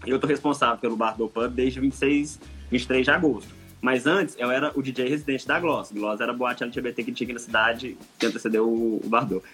[0.06, 2.38] Eu tô responsável pelo Bar do Pub desde 26,
[2.70, 3.52] 23 de agosto.
[3.80, 5.90] Mas antes, eu era o DJ residente da Gloss.
[5.90, 9.44] Gloss era a boate LGBT que tinha aqui na cidade, que antecedeu o, o Bardot.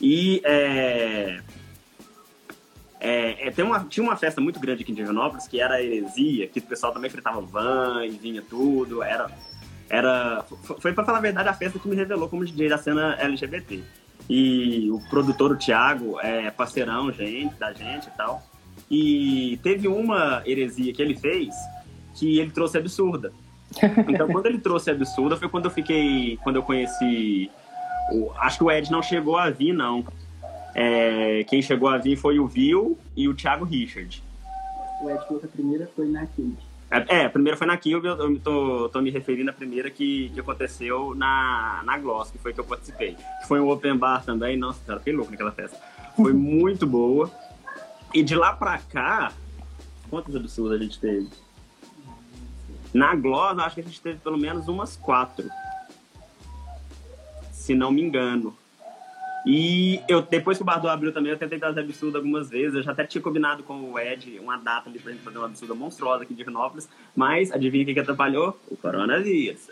[0.00, 1.40] E é,
[3.00, 5.82] é, é, tem uma, tinha uma festa muito grande aqui em Divinópolis, que era a
[5.82, 9.02] Heresia, que o pessoal também fretava van e vinha tudo.
[9.02, 9.28] Era
[9.88, 10.44] era
[10.80, 13.82] foi para falar a verdade a festa que me revelou como DJ da cena LGBT.
[14.28, 18.42] E o produtor, o Thiago, é parceirão gente, da gente e tal.
[18.90, 21.54] E teve uma heresia que ele fez
[22.14, 23.32] que ele trouxe absurda.
[24.08, 26.38] Então, quando ele trouxe absurda, foi quando eu fiquei.
[26.42, 27.50] Quando eu conheci.
[28.12, 30.04] O, acho que o Ed não chegou a vir, não.
[30.74, 34.22] É, quem chegou a vir foi o Vil e o Thiago Richard.
[35.02, 36.26] O Ed que a primeira foi na.
[36.94, 40.30] É, é, a primeira foi na Kill, eu tô, tô me referindo à primeira que,
[40.30, 43.16] que aconteceu na, na Gloss, que foi que eu participei.
[43.40, 45.76] Que foi um open bar também, nossa, cara, fiquei louco naquela festa.
[46.16, 47.30] Foi muito boa.
[48.12, 49.32] E de lá pra cá,
[50.08, 51.28] quantos absurdos a gente teve?
[52.92, 55.48] Na Gloss, acho que a gente teve pelo menos umas quatro.
[57.50, 58.56] Se não me engano.
[59.46, 62.74] E eu, depois que o Bardo abriu também, eu tentei trazer absurdo algumas vezes.
[62.74, 65.46] Eu já até tinha combinado com o Ed uma data ali pra gente fazer uma
[65.46, 66.88] absurda monstruosa aqui em Divinópolis.
[67.14, 68.58] Mas adivinha o que, que atrapalhou?
[68.68, 69.68] O coronavírus.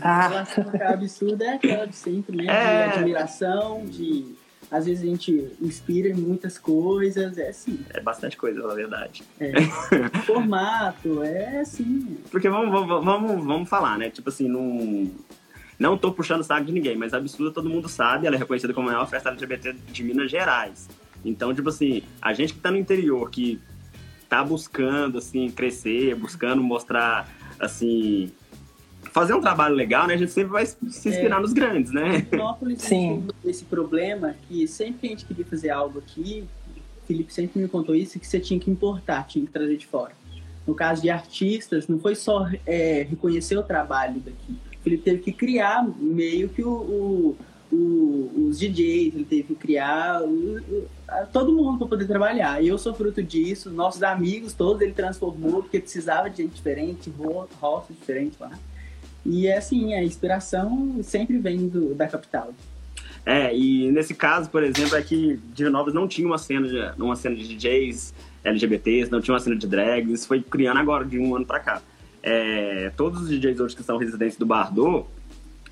[0.00, 2.44] A relação com a absurda é aquela de sempre, né?
[2.46, 2.88] É.
[2.88, 4.36] De admiração, de.
[4.70, 7.84] Às vezes a gente inspira em muitas coisas, é assim.
[7.90, 9.24] É bastante coisa, na verdade.
[9.40, 9.52] É.
[10.24, 12.18] Formato, é assim.
[12.30, 14.10] Porque vamos, vamos, vamos, vamos falar, né?
[14.10, 15.10] Tipo assim, não.
[15.78, 18.38] Não tô puxando o saco de ninguém, mas a Absurda todo mundo sabe, ela é
[18.38, 20.88] reconhecida como a maior festa LGBT de Minas Gerais.
[21.24, 23.60] Então, tipo assim, a gente que tá no interior, que
[24.28, 28.30] tá buscando, assim, crescer, buscando mostrar, assim,
[29.12, 30.14] fazer um trabalho legal, né?
[30.14, 31.40] A gente sempre vai se inspirar É.
[31.40, 32.26] nos grandes, né?
[32.78, 33.26] Sim.
[33.42, 36.44] tem esse problema que sempre que a gente queria fazer algo aqui,
[37.02, 39.86] o Felipe sempre me contou isso, que você tinha que importar, tinha que trazer de
[39.86, 40.12] fora.
[40.66, 44.56] No caso de artistas, não foi só é, reconhecer o trabalho daqui.
[44.84, 47.36] Felipe teve que criar meio que o, o-
[47.72, 50.20] o- os DJs, ele teve que criar
[51.32, 52.62] todo mundo para poder trabalhar.
[52.62, 57.10] E eu sou fruto disso, nossos amigos todos ele transformou, porque precisava de gente diferente,
[57.18, 58.52] ro- roça diferente lá.
[59.26, 62.52] E é assim, a inspiração sempre vem do, da capital.
[63.26, 67.16] É, e nesse caso, por exemplo, é que Divinópolis não tinha uma cena de, uma
[67.16, 68.12] cena de DJs
[68.44, 71.58] LGBTs, não tinha uma cena de drags, isso foi criando agora, de um ano pra
[71.58, 71.80] cá.
[72.26, 75.06] É, todos os DJs hoje que são residentes do Bardot,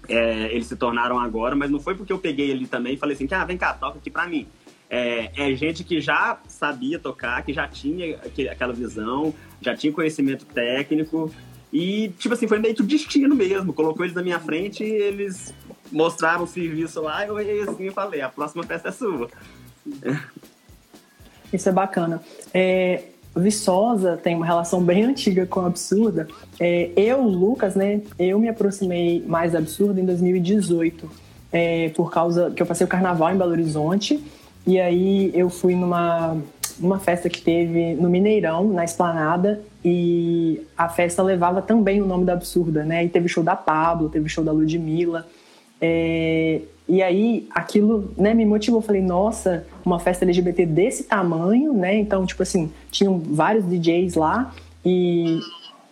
[0.06, 3.16] é, eles se tornaram agora, mas não foi porque eu peguei ele também e falei
[3.16, 4.46] assim, ah, vem cá, toca aqui pra mim.
[4.90, 8.18] É, é gente que já sabia tocar, que já tinha
[8.50, 11.32] aquela visão, já tinha conhecimento técnico,
[11.72, 13.72] e, tipo assim, foi meio que o destino mesmo.
[13.72, 15.54] Colocou eles na minha frente e eles
[15.90, 19.30] mostraram o serviço lá, eu assim falei, a próxima festa é sua.
[21.50, 22.22] Isso é bacana.
[22.52, 26.28] É, Viçosa tem uma relação bem antiga com a Absurda.
[26.60, 31.10] É, eu, Lucas, né, eu me aproximei mais da Absurda em 2018,
[31.50, 34.22] é, por causa que eu passei o carnaval em Belo Horizonte,
[34.66, 36.36] e aí eu fui numa,
[36.78, 42.24] numa festa que teve no Mineirão, na Esplanada, e a festa levava também o nome
[42.24, 43.04] da Absurda, né?
[43.04, 45.26] E teve show da Pablo, teve show da Ludmilla.
[45.80, 48.80] É, e aí aquilo né, me motivou.
[48.80, 51.96] Falei, nossa, uma festa LGBT desse tamanho, né?
[51.96, 54.52] Então, tipo assim, tinham vários DJs lá
[54.84, 55.40] e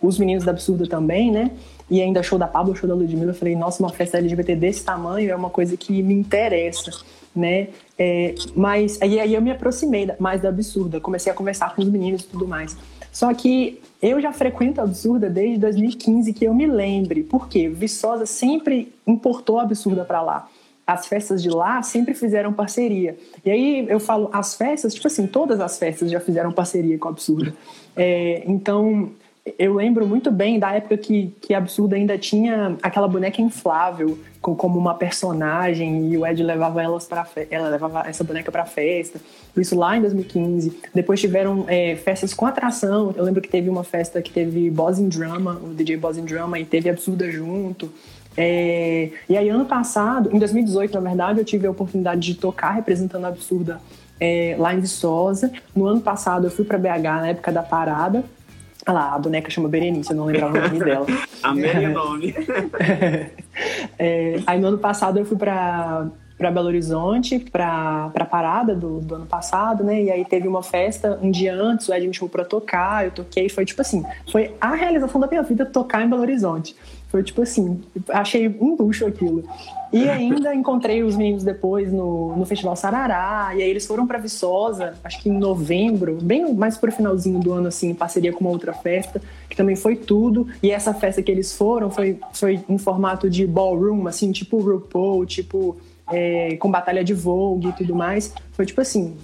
[0.02, 1.50] os meninos da Absurda também, né?
[1.90, 3.30] E ainda show da Pablo, show da Ludmilla.
[3.30, 6.90] Eu falei, nossa, uma festa LGBT desse tamanho é uma coisa que me interessa,
[7.34, 7.68] né?
[7.98, 11.88] É, mas aí, aí eu me aproximei mais da Absurda, comecei a conversar com os
[11.88, 12.76] meninos e tudo mais.
[13.12, 17.22] Só que eu já frequento a Absurda desde 2015, que eu me lembre.
[17.22, 17.68] Por quê?
[17.68, 20.48] Viçosa sempre importou a Absurda para lá.
[20.92, 23.16] As festas de lá sempre fizeram parceria.
[23.44, 27.08] E aí eu falo as festas, tipo assim, todas as festas já fizeram parceria com
[27.08, 27.54] a Absurda.
[27.96, 29.10] É, então,
[29.58, 34.18] eu lembro muito bem da época que, que a Absurda ainda tinha aquela boneca inflável
[34.40, 38.64] com, como uma personagem e o Ed levava elas para ela levava essa boneca para
[38.64, 39.20] festa.
[39.56, 40.80] Isso lá em 2015.
[40.94, 43.14] Depois tiveram é, festas com atração.
[43.16, 46.24] Eu lembro que teve uma festa que teve Boss in Drama, o DJ Boss in
[46.24, 47.90] Drama e teve Absurda junto.
[48.42, 52.70] É, e aí ano passado, em 2018 na verdade, eu tive a oportunidade de tocar
[52.70, 53.78] representando a Absurda
[54.18, 55.52] é, lá em Viçosa.
[55.76, 58.24] No ano passado eu fui para BH na época da parada.
[58.86, 61.06] Olha lá, a boneca chama Berenice, eu não lembrava o nome dela.
[61.42, 62.34] Amei o nome.
[63.98, 66.06] É, aí no ano passado eu fui pra,
[66.38, 70.02] pra Belo Horizonte, pra, pra parada do, do ano passado, né?
[70.04, 73.10] E aí teve uma festa um dia antes, o Ed me chamou pra tocar, eu
[73.10, 76.74] toquei, foi tipo assim, foi a realização da minha vida tocar em Belo Horizonte.
[77.10, 79.44] Foi tipo assim, achei um luxo aquilo.
[79.92, 84.18] E ainda encontrei os meninos depois no, no Festival Sarará, e aí eles foram pra
[84.18, 88.44] Viçosa, acho que em novembro, bem mais pro finalzinho do ano, assim, em parceria com
[88.44, 90.46] uma outra festa, que também foi tudo.
[90.62, 95.26] E essa festa que eles foram foi, foi em formato de ballroom, assim, tipo RuPaul,
[95.26, 95.76] tipo
[96.10, 98.34] é, com batalha de Vogue e tudo mais.
[98.52, 99.16] Foi tipo assim.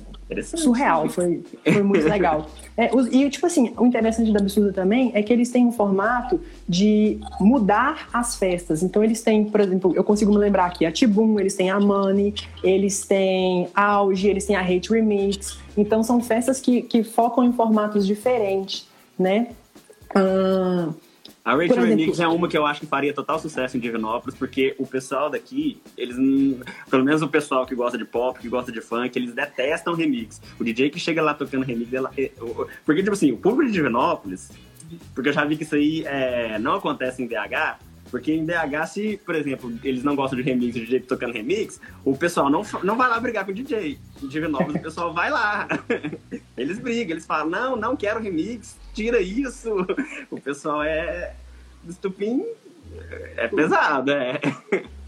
[0.43, 2.49] Surreal, foi, foi muito legal.
[2.77, 6.41] É, e, tipo assim, o interessante da Absurda também é que eles têm um formato
[6.69, 8.83] de mudar as festas.
[8.83, 11.81] Então, eles têm, por exemplo, eu consigo me lembrar aqui, a Tibum, eles têm a
[11.81, 15.59] Money, eles têm Auge, eles têm a Hate Remix.
[15.77, 18.87] Então, são festas que, que focam em formatos diferentes,
[19.19, 19.49] né?
[20.15, 20.89] Ah,
[21.46, 24.74] A exemplo- Remix é uma que eu acho que faria total sucesso em Divinópolis, porque
[24.78, 26.16] o pessoal daqui, eles
[26.90, 30.42] pelo menos o pessoal que gosta de pop, que gosta de funk, eles detestam remix.
[30.59, 32.32] O DJ que chega lá tocando remix, ela, é-
[32.85, 34.50] porque, tipo assim, o público de Divinópolis,
[35.14, 37.78] porque eu já vi que isso aí é, não acontece em BH,
[38.11, 41.80] porque em BH, se, por exemplo, eles não gostam de remix, o DJ tocando remix,
[42.04, 43.98] o pessoal não, não vai lá brigar com o DJ.
[44.22, 45.68] Em Divinópolis, o pessoal vai lá.
[46.56, 49.70] Eles brigam, eles falam, não, não quero remix, tira isso.
[50.30, 51.35] O pessoal é
[51.87, 52.42] estupim
[53.37, 54.40] é pesado, é.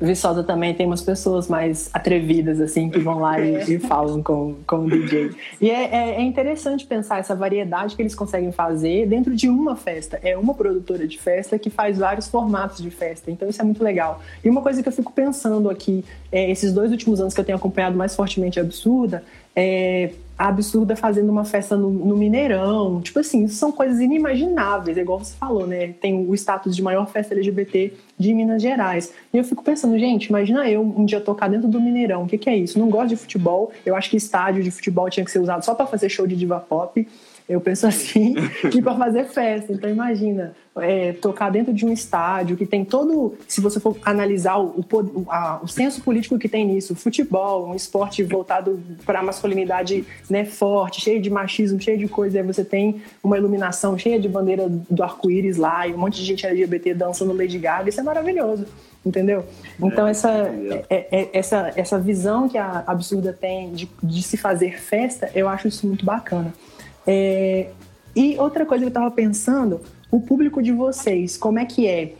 [0.00, 4.56] Viçosa também tem umas pessoas mais atrevidas, assim, que vão lá e, e falam com,
[4.66, 5.32] com o DJ.
[5.60, 9.74] E é, é, é, interessante pensar essa variedade que eles conseguem fazer dentro de uma
[9.74, 10.20] festa.
[10.22, 13.30] É uma produtora de festa que faz vários formatos de festa.
[13.30, 14.22] Então isso é muito legal.
[14.44, 17.44] E uma coisa que eu fico pensando aqui, é, esses dois últimos anos que eu
[17.44, 19.24] tenho acompanhado mais fortemente Absurda,
[19.56, 23.00] é absurda fazendo uma festa no, no, Mineirão.
[23.00, 25.88] Tipo assim, são coisas inimagináveis, é igual você falou, né?
[26.00, 29.12] Tem o status de maior festa LGBT de Minas Gerais.
[29.32, 32.22] E eu fico pensando, gente, imagina eu um dia tocar dentro do Mineirão.
[32.22, 32.78] O que, que é isso?
[32.78, 33.72] Não gosto de futebol.
[33.84, 36.36] Eu acho que estádio de futebol tinha que ser usado só para fazer show de
[36.36, 37.06] diva pop.
[37.48, 38.34] Eu penso assim,
[38.70, 39.72] que para fazer festa.
[39.72, 44.58] Então imagina, é, tocar dentro de um estádio que tem todo, se você for analisar
[44.58, 49.22] o, o, a, o senso político que tem nisso, futebol, um esporte voltado para a
[49.22, 54.18] masculinidade né, forte, cheio de machismo, cheio de coisa, aí você tem uma iluminação cheia
[54.18, 58.00] de bandeira do arco-íris lá e um monte de gente LGBT dançando Lady Gaga, isso
[58.00, 58.66] é maravilhoso
[59.04, 59.44] entendeu?
[59.80, 60.30] Então é, essa,
[60.90, 65.48] é, é, essa, essa visão que a Absurda tem de, de se fazer festa, eu
[65.48, 66.52] acho isso muito bacana.
[67.06, 67.68] É,
[68.14, 72.12] e outra coisa que eu estava pensando, o público de vocês, como é que é?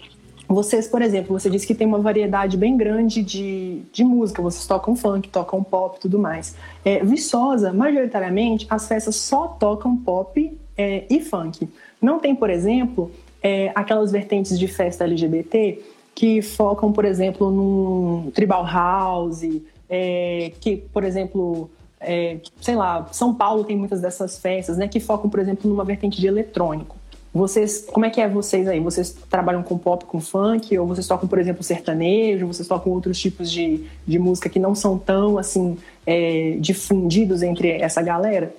[0.48, 4.66] Vocês, por exemplo, você disse que tem uma variedade bem grande de, de música, vocês
[4.66, 6.56] tocam funk, tocam pop e tudo mais.
[6.82, 11.68] É, Viçosa, majoritariamente, as festas só tocam pop é, e funk.
[12.00, 13.10] Não tem, por exemplo,
[13.42, 15.82] é, aquelas vertentes de festa LGBT
[16.14, 19.42] que focam, por exemplo, num tribal house,
[19.88, 21.70] é, que, por exemplo,
[22.00, 25.84] é, sei lá, São Paulo tem muitas dessas festas, né, que focam, por exemplo, numa
[25.84, 26.97] vertente de eletrônico.
[27.38, 28.80] Vocês, como é que é vocês aí?
[28.80, 32.48] Vocês trabalham com pop, com funk, ou vocês tocam, por exemplo, sertanejo?
[32.48, 37.70] Vocês tocam outros tipos de, de música que não são tão assim é, difundidos entre
[37.70, 38.52] essa galera?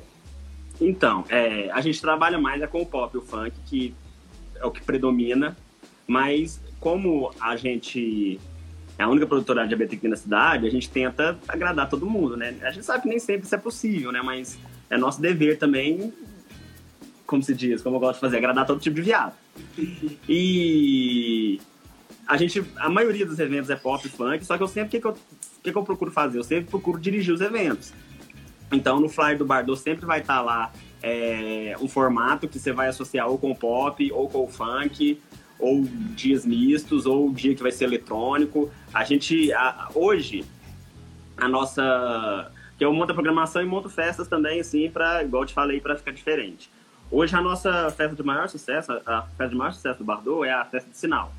[0.79, 3.93] Então, é, a gente trabalha mais é com o pop, o funk, que
[4.55, 5.57] é o que predomina,
[6.07, 8.39] mas como a gente
[8.97, 12.55] é a única produtora LGBTQ na cidade, a gente tenta agradar todo mundo, né?
[12.61, 14.21] A gente sabe que nem sempre isso é possível, né?
[14.21, 14.57] Mas
[14.89, 16.13] é nosso dever também,
[17.29, 19.33] como se diz, como eu gosto de fazer, agradar todo tipo de viado.
[20.27, 21.61] E
[22.25, 24.89] a gente, a maioria dos eventos é pop e funk, só que eu sempre, o
[24.89, 25.13] que, que, eu,
[25.63, 26.39] que, que eu procuro fazer?
[26.39, 27.93] Eu sempre procuro dirigir os eventos.
[28.71, 30.71] Então, no flyer do Bardot sempre vai estar lá
[31.03, 35.21] é, um formato que você vai associar ou com o pop ou com o funk,
[35.59, 35.83] ou
[36.15, 38.71] dias mistos, ou dia que vai ser eletrônico.
[38.91, 40.43] A gente, a, hoje,
[41.37, 42.51] a nossa.
[42.75, 45.79] Que eu monto a programação e monto festas também, assim, para, igual eu te falei,
[45.79, 46.71] para ficar diferente.
[47.11, 50.53] Hoje, a nossa festa de maior sucesso, a festa de maior sucesso do Bardot é
[50.53, 51.33] a festa de sinal.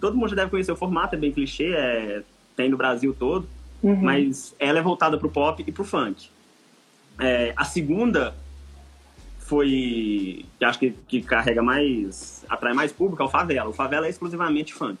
[0.00, 2.22] Todo mundo já deve conhecer o formato, é bem clichê, é,
[2.54, 3.48] tem no Brasil todo,
[3.82, 3.96] uhum.
[3.96, 6.28] mas ela é voltada para o pop e para o funk.
[7.18, 8.34] É, a segunda
[9.38, 13.70] foi, que acho que, que carrega mais, atrai mais público, é o Favela.
[13.70, 14.98] O Favela é exclusivamente funk.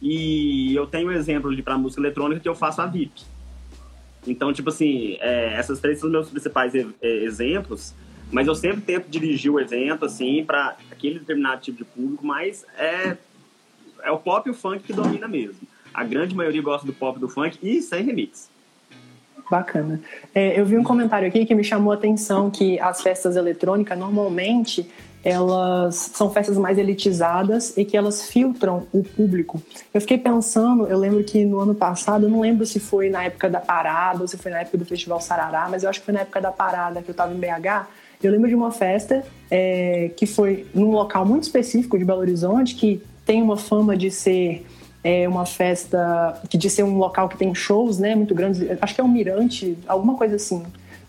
[0.00, 3.22] E eu tenho um exemplo de para música eletrônica que eu faço a VIP.
[4.26, 7.94] Então, tipo assim, é, essas três são meus principais e, é, exemplos,
[8.30, 12.64] mas eu sempre tento dirigir o evento, assim, para aquele determinado tipo de público, mas
[12.76, 13.16] é,
[14.02, 15.60] é o pop e o funk que domina mesmo.
[15.92, 18.50] A grande maioria gosta do pop do funk e sem remix.
[19.50, 20.00] Bacana.
[20.34, 23.98] É, eu vi um comentário aqui que me chamou a atenção que as festas eletrônicas
[23.98, 24.86] normalmente
[25.24, 29.60] elas são festas mais elitizadas e que elas filtram o público.
[29.92, 33.24] Eu fiquei pensando, eu lembro que no ano passado, eu não lembro se foi na
[33.24, 36.06] época da parada ou se foi na época do Festival Sarará, mas eu acho que
[36.06, 37.86] foi na época da parada que eu estava em BH.
[38.22, 42.74] Eu lembro de uma festa é, que foi num local muito específico de Belo Horizonte
[42.74, 44.64] que tem uma fama de ser
[45.02, 48.60] é uma festa de ser um local que tem shows, né, muito grandes.
[48.80, 50.64] Acho que é um mirante, alguma coisa assim,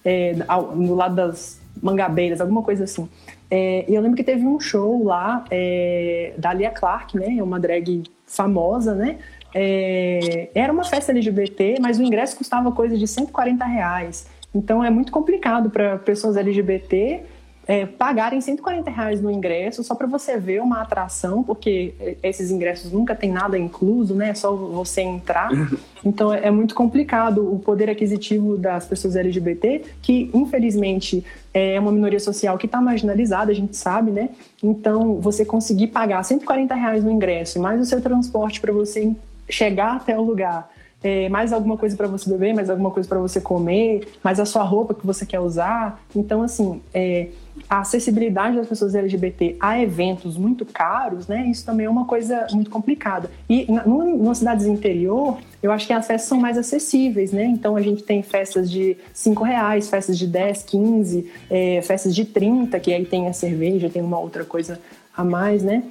[0.05, 0.35] é,
[0.75, 3.09] no lado das Mangabeiras, alguma coisa assim.
[3.49, 7.43] É, e eu lembro que teve um show lá é, da Lia Clark, né, é
[7.43, 9.17] uma drag famosa, né.
[9.53, 14.27] É, era uma festa LGBT, mas o ingresso custava coisa de 140 reais.
[14.53, 17.23] Então é muito complicado para pessoas LGBT
[17.69, 22.91] é, pagarem 140 reais no ingresso só para você ver uma atração, porque esses ingressos
[22.91, 24.29] nunca tem nada incluso, né?
[24.29, 25.49] É só você entrar.
[26.01, 32.21] Então é muito complicado o poder aquisitivo das pessoas LGBT, que infelizmente é uma minoria
[32.21, 34.29] social que está marginalizada, a gente sabe, né?
[34.63, 39.13] Então você conseguir pagar 140 reais no ingresso, mais o seu transporte para você
[39.49, 40.69] chegar até o lugar
[41.03, 44.45] é, mais alguma coisa para você beber, mais alguma coisa para você comer, mais a
[44.45, 46.01] sua roupa que você quer usar.
[46.13, 47.29] Então, assim, é,
[47.69, 51.47] a acessibilidade das pessoas LGBT a eventos muito caros, né?
[51.47, 53.31] Isso também é uma coisa muito complicada.
[53.49, 57.45] E no, nas cidades interior, eu acho que as festas são mais acessíveis, né?
[57.45, 62.25] Então a gente tem festas de 5 reais, festas de 10, 15, é, festas de
[62.25, 64.79] 30, que aí tem a cerveja, tem uma outra coisa
[65.15, 65.83] a mais, né?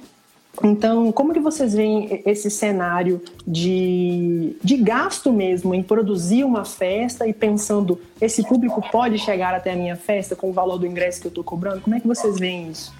[0.63, 7.27] Então, como que vocês veem esse cenário de, de gasto mesmo em produzir uma festa
[7.27, 11.21] e pensando, esse público pode chegar até a minha festa com o valor do ingresso
[11.21, 11.81] que eu estou cobrando?
[11.81, 12.93] Como é que vocês veem isso?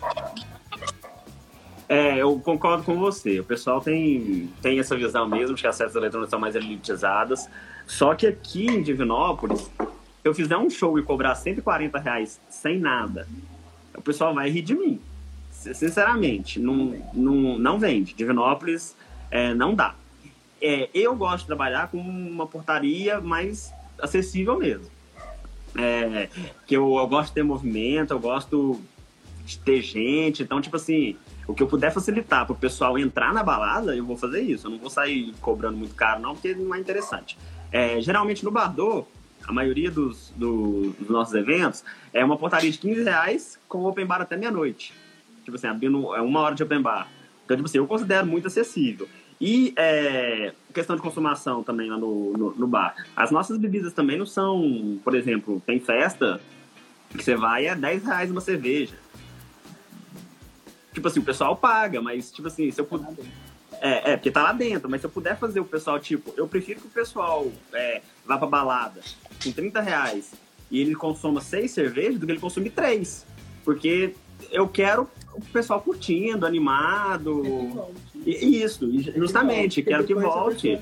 [1.90, 3.40] É, eu concordo com você.
[3.40, 7.50] O pessoal tem, tem essa visão mesmo de que as festas eletrônicas são mais elitizadas.
[7.86, 9.70] Só que aqui em Divinópolis,
[10.24, 13.28] eu fizer um show e cobrar 140 reais sem nada,
[13.98, 15.02] o pessoal vai rir de mim
[15.60, 18.14] sinceramente, não, não, não vende.
[18.14, 18.96] Divinópolis
[19.30, 19.96] é, não dá.
[20.62, 24.88] É, eu gosto de trabalhar com uma portaria mais acessível mesmo.
[25.78, 26.30] É,
[26.66, 28.82] que eu, eu gosto de ter movimento, eu gosto
[29.46, 30.44] de ter gente.
[30.44, 34.06] Então, tipo assim, o que eu puder facilitar para o pessoal entrar na balada, eu
[34.06, 34.68] vou fazer isso.
[34.68, 37.38] Eu não vou sair cobrando muito caro, não, porque não é interessante.
[37.72, 39.08] É, geralmente no Bardot,
[39.48, 41.84] a maioria dos, do, dos nossos eventos
[42.14, 44.94] é uma portaria de 15 reais com open bar até meia-noite
[45.50, 47.10] tipo assim, abrindo é uma hora de open bar.
[47.46, 49.08] Então, tipo assim, eu considero muito acessível.
[49.42, 52.94] E é, questão de consumação também lá no, no, no, bar.
[53.16, 56.42] As nossas bebidas também não são, por exemplo, tem festa
[57.10, 58.96] que você vai é 10 reais uma cerveja.
[60.94, 63.08] Tipo assim, o pessoal paga, mas tipo assim, se eu puder.
[63.82, 66.48] É, é, porque tá lá dentro, mas se eu puder fazer o pessoal, tipo, eu
[66.48, 69.00] prefiro que o pessoal é, vá pra balada
[69.42, 70.34] com 30 reais
[70.70, 73.26] e ele consuma seis cervejas do que ele consumir três.
[73.64, 74.16] Porque
[74.52, 77.92] eu quero o pessoal curtindo, animado.
[78.26, 80.80] E, isso, justamente, quero que volte.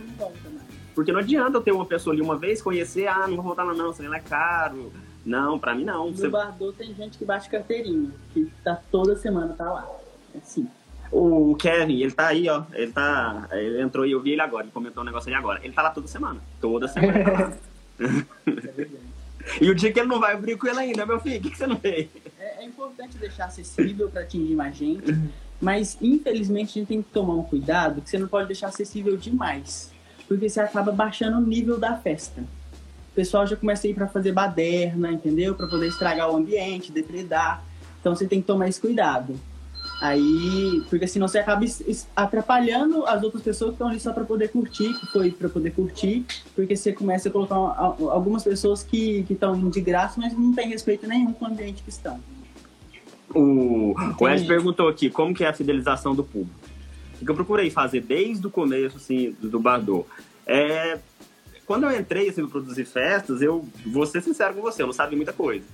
[0.96, 3.64] Porque não adianta eu ter uma pessoa ali uma vez, conhecer, ah, não vou voltar
[3.64, 4.92] lá não, senão é caro.
[5.26, 6.08] Não, pra mim não.
[6.08, 6.30] No Você...
[6.30, 9.88] Bardot tem gente que bate carteirinha, que tá toda semana, tá lá.
[10.34, 10.68] É assim.
[11.12, 12.64] O Kevin, ele tá aí, ó.
[12.74, 13.48] Ele tá.
[13.52, 15.60] Ele entrou e eu vi ele agora, ele comentou um negócio aí agora.
[15.64, 16.40] Ele tá lá toda semana.
[16.60, 17.24] Toda semana.
[17.24, 17.54] Tá lá.
[18.00, 18.88] é.
[19.62, 21.42] E o dia que ele não vai, eu brinco com ele ainda, meu filho, o
[21.42, 22.10] que, que você não fez?
[22.98, 25.16] Importante deixar acessível para atingir mais gente,
[25.62, 29.16] mas infelizmente a gente tem que tomar um cuidado que você não pode deixar acessível
[29.16, 29.92] demais,
[30.28, 32.42] porque você acaba baixando o nível da festa.
[32.42, 35.54] O pessoal já começa a ir para fazer baderna, entendeu?
[35.54, 37.64] Para poder estragar o ambiente, depredar.
[38.00, 39.40] Então você tem que tomar esse cuidado.
[40.02, 41.64] Aí, porque senão você acaba
[42.16, 45.70] atrapalhando as outras pessoas que estão ali só para poder curtir, que foi para poder
[45.70, 46.26] curtir,
[46.56, 51.06] porque você começa a colocar algumas pessoas que estão de graça, mas não tem respeito
[51.06, 52.20] nenhum com o ambiente que estão.
[53.34, 56.60] O, o Ed perguntou aqui como que é a fidelização do público.
[57.22, 60.06] O que eu procurei fazer desde o começo assim, do Bardot
[60.46, 61.00] é
[61.66, 64.94] quando eu entrei assim, para produzir festas, eu vou ser sincero com você, eu não
[64.94, 65.66] sabia muita coisa.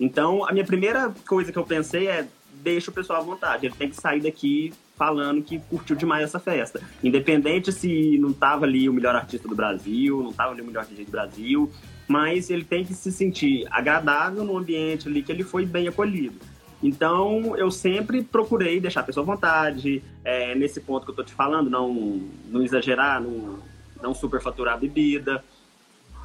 [0.00, 3.66] Então, a minha primeira coisa que eu pensei é deixa o pessoal à vontade.
[3.66, 6.80] Ele tem que sair daqui falando que curtiu demais essa festa.
[7.04, 10.86] Independente se não tava ali o melhor artista do Brasil, não tava ali o melhor
[10.86, 11.70] DJ do Brasil,
[12.08, 16.36] mas ele tem que se sentir agradável no ambiente ali, que ele foi bem acolhido.
[16.82, 21.22] Então, eu sempre procurei deixar a pessoa à vontade, é, nesse ponto que eu tô
[21.22, 23.58] te falando, não, não exagerar, não,
[24.02, 25.44] não superfaturar a bebida,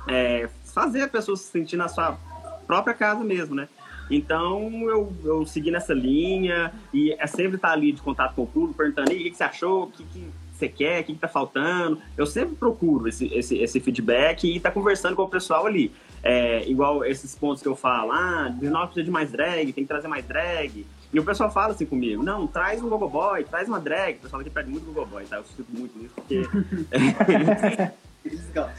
[0.08, 2.18] é, fazer a pessoa se sentir na sua
[2.66, 3.68] própria casa mesmo, né?
[4.10, 8.48] Então eu, eu segui nessa linha e é sempre estar ali de contato com o
[8.48, 11.28] público, perguntando o que, que você achou, o que, que você quer, o que, está
[11.28, 12.02] faltando.
[12.16, 15.92] Eu sempre procuro esse, esse, esse feedback e estar tá conversando com o pessoal ali.
[16.24, 19.88] É, igual esses pontos que eu falo, ah, não precisa de mais drag, tem que
[19.88, 20.86] trazer mais drag.
[21.14, 24.18] E o pessoal fala assim comigo, não, traz um gogo boy, traz uma drag.
[24.18, 25.38] O pessoal aqui pede muito gogo boy, tá?
[25.38, 26.42] Eu fico muito nisso porque...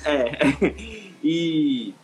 [0.04, 0.30] é,
[1.22, 1.94] e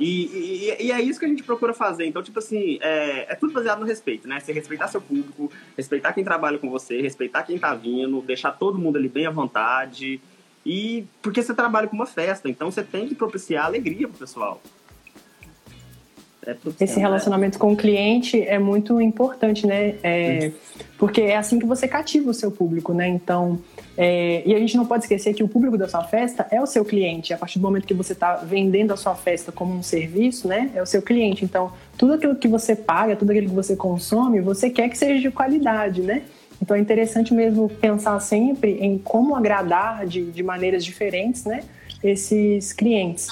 [0.00, 2.06] e, e, e, é isso que a gente procura fazer.
[2.06, 4.40] Então, tipo assim, é, é, tudo baseado no respeito, né?
[4.40, 8.78] Você respeitar seu público, respeitar quem trabalha com você, respeitar quem tá vindo, deixar todo
[8.78, 10.18] mundo ali bem à vontade.
[10.70, 14.62] E porque você trabalha com uma festa, então você tem que propiciar alegria pro pessoal.
[16.46, 19.96] É Esse relacionamento com o cliente é muito importante, né?
[20.00, 20.52] É,
[20.96, 23.08] porque é assim que você cativa o seu público, né?
[23.08, 23.58] Então,
[23.96, 26.66] é, e a gente não pode esquecer que o público da sua festa é o
[26.66, 27.34] seu cliente.
[27.34, 30.70] A partir do momento que você está vendendo a sua festa como um serviço, né?
[30.72, 31.44] É o seu cliente.
[31.44, 35.20] Então, tudo aquilo que você paga, tudo aquilo que você consome, você quer que seja
[35.20, 36.22] de qualidade, né?
[36.60, 41.62] Então, é interessante mesmo pensar sempre em como agradar de, de maneiras diferentes, né?
[42.02, 43.28] Esses clientes.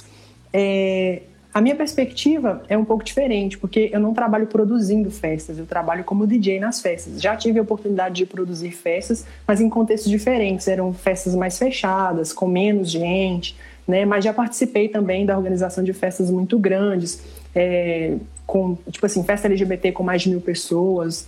[0.52, 1.22] É,
[1.52, 6.04] a minha perspectiva é um pouco diferente, porque eu não trabalho produzindo festas, eu trabalho
[6.04, 7.20] como DJ nas festas.
[7.20, 10.68] Já tive a oportunidade de produzir festas, mas em contextos diferentes.
[10.68, 13.56] Eram festas mais fechadas, com menos gente,
[13.86, 14.04] né?
[14.04, 17.22] Mas já participei também da organização de festas muito grandes,
[17.54, 18.16] é,
[18.46, 21.26] com, tipo assim, festa LGBT com mais de mil pessoas.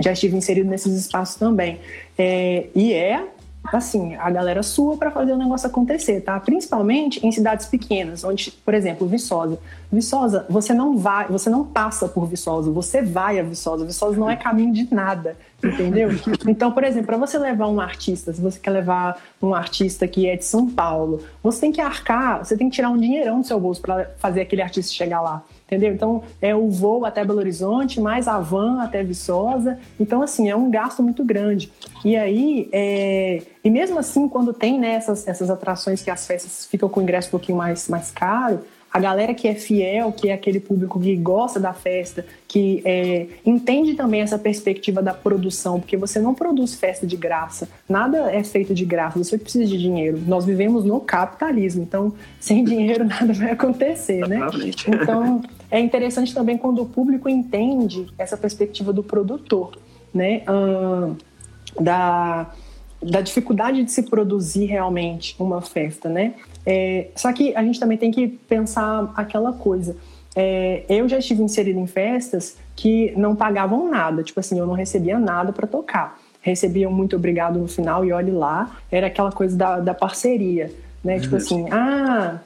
[0.00, 1.80] Já estive inserido nesses espaços também.
[2.18, 3.28] É, e é
[3.72, 6.38] assim, a galera sua para fazer o negócio acontecer, tá?
[6.38, 9.58] Principalmente em cidades pequenas, onde, por exemplo, Viçosa.
[9.90, 13.84] Viçosa, você não vai, você não passa por Viçosa, você vai a Viçosa.
[13.84, 16.10] Viçosa não é caminho de nada, entendeu?
[16.46, 20.28] Então, por exemplo, para você levar um artista, se você quer levar um artista que
[20.28, 23.46] é de São Paulo, você tem que arcar, você tem que tirar um dinheirão do
[23.46, 25.92] seu bolso para fazer aquele artista chegar lá entendeu?
[25.92, 29.78] Então, é o voo até Belo Horizonte, mais a van até Viçosa.
[29.98, 31.72] Então, assim, é um gasto muito grande.
[32.04, 33.42] E aí, é...
[33.62, 37.02] e mesmo assim, quando tem né, essas, essas atrações que as festas ficam com o
[37.02, 38.60] ingresso um pouquinho mais, mais caro,
[38.94, 43.26] a galera que é fiel, que é aquele público que gosta da festa, que é,
[43.44, 48.44] entende também essa perspectiva da produção, porque você não produz festa de graça, nada é
[48.44, 50.22] feito de graça, você precisa de dinheiro.
[50.24, 54.38] Nós vivemos no capitalismo, então sem dinheiro nada vai acontecer, né?
[54.86, 55.42] Então
[55.72, 59.76] é interessante também quando o público entende essa perspectiva do produtor,
[60.14, 60.44] né?
[61.80, 62.52] da,
[63.02, 66.34] da dificuldade de se produzir realmente uma festa, né?
[66.66, 69.96] É, só que a gente também tem que pensar aquela coisa.
[70.34, 74.74] É, eu já estive inserido em festas que não pagavam nada, tipo assim, eu não
[74.74, 76.18] recebia nada para tocar.
[76.40, 80.70] Recebia um muito obrigado no final e olhe lá, era aquela coisa da, da parceria,
[81.02, 81.18] né?
[81.18, 82.40] Tipo assim, ah,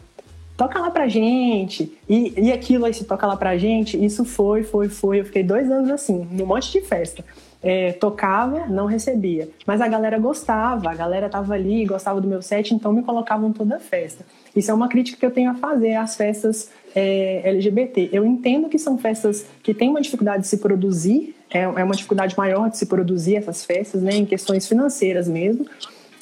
[0.57, 1.93] toca lá pra gente.
[2.09, 5.21] E, e aquilo aí, se toca lá pra gente, isso foi, foi, foi.
[5.21, 7.25] Eu fiquei dois anos assim, num monte de festa
[7.63, 9.49] é, tocava, não recebia.
[9.67, 13.53] Mas a galera gostava, a galera tava ali, gostava do meu set, então me colocavam
[13.53, 14.25] toda a festa.
[14.55, 18.11] Isso é uma crítica que eu tenho a fazer às festas é, LGBT.
[18.13, 21.95] Eu entendo que são festas que têm uma dificuldade de se produzir, é, é uma
[21.95, 25.67] dificuldade maior de se produzir essas festas, né, em questões financeiras mesmo.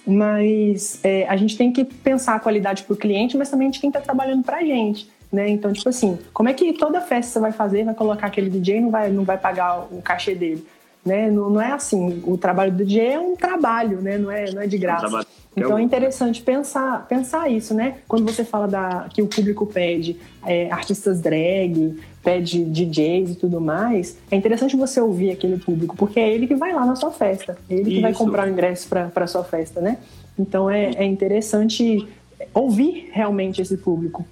[0.07, 3.80] Mas é, a gente tem que pensar a qualidade para o cliente, mas também de
[3.80, 5.11] quem está trabalhando para a gente.
[5.32, 5.49] Né?
[5.49, 8.76] Então, tipo assim, como é que toda festa você vai fazer, vai colocar aquele DJ
[8.76, 10.64] e não vai, não vai pagar o cachê dele?
[11.07, 11.30] Né?
[11.30, 12.20] Não, não é assim.
[12.26, 14.18] O trabalho do DJ é um trabalho, né?
[14.18, 15.24] não, é, não é de graça.
[15.57, 17.96] Então é interessante pensar, pensar isso, né?
[18.07, 23.59] Quando você fala da, que o público pede é, artistas drag, pede DJs e tudo
[23.59, 27.11] mais, é interessante você ouvir aquele público, porque é ele que vai lá na sua
[27.11, 28.02] festa, é ele que isso.
[28.02, 29.96] vai comprar o ingresso para a sua festa, né?
[30.38, 32.07] Então é, é interessante
[32.52, 34.26] ouvir realmente esse público.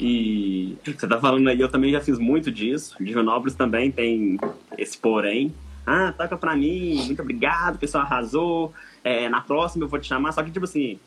[0.00, 2.96] E você tá falando aí, eu também já fiz muito disso.
[2.98, 4.38] Divinópolis também tem
[4.78, 5.54] esse porém.
[5.90, 8.72] Ah, toca pra mim, muito obrigado, o pessoal arrasou.
[9.02, 10.30] É, na próxima eu vou te chamar.
[10.30, 11.00] Só que, tipo assim,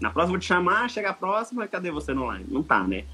[0.00, 2.44] na próxima eu vou te chamar, chega a próxima, cadê você no line?
[2.48, 3.04] Não tá, né?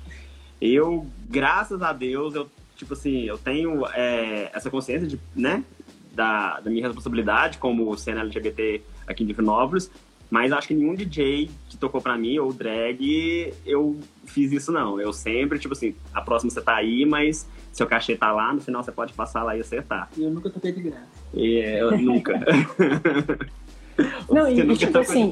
[0.58, 5.62] Eu, graças a Deus, eu, tipo assim, eu tenho é, essa consciência de, né,
[6.12, 9.90] da, da minha responsabilidade como cena LGBT aqui em Divinópolis,
[10.30, 15.00] mas acho que nenhum DJ que tocou pra mim, ou drag, eu fiz isso não.
[15.00, 18.60] Eu sempre, tipo assim, a próxima você tá aí, mas seu cachê tá lá, no
[18.60, 20.08] final você pode passar lá e acertar.
[20.16, 21.06] E eu nunca toquei de graça.
[21.34, 22.32] E, eu nunca.
[24.30, 25.30] não, e, tipo assim...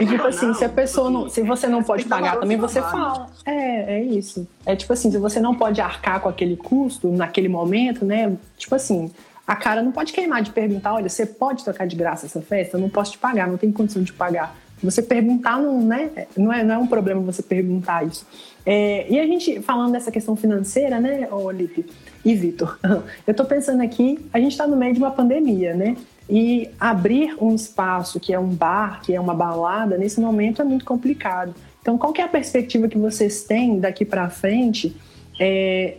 [0.00, 3.28] e tipo assim, se a pessoa não, se você não pode pagar também, você fala.
[3.44, 4.48] É, é isso.
[4.64, 8.36] É tipo assim, se você não pode arcar com aquele custo naquele momento, né?
[8.56, 9.10] Tipo assim,
[9.46, 12.76] a cara não pode queimar de perguntar, olha, você pode tocar de graça essa festa?
[12.76, 14.56] Eu não posso te pagar, não tem condição de pagar.
[14.82, 18.26] Você perguntar não, né, não, é, não é um problema você perguntar isso.
[18.66, 21.86] É, e a gente, falando dessa questão financeira, né, Olipe
[22.24, 22.78] e Vitor,
[23.26, 25.96] eu estou pensando aqui, a gente está no meio de uma pandemia, né?
[26.28, 30.64] E abrir um espaço que é um bar, que é uma balada, nesse momento é
[30.64, 31.54] muito complicado.
[31.82, 34.96] Então, qual que é a perspectiva que vocês têm daqui para frente
[35.38, 35.98] é,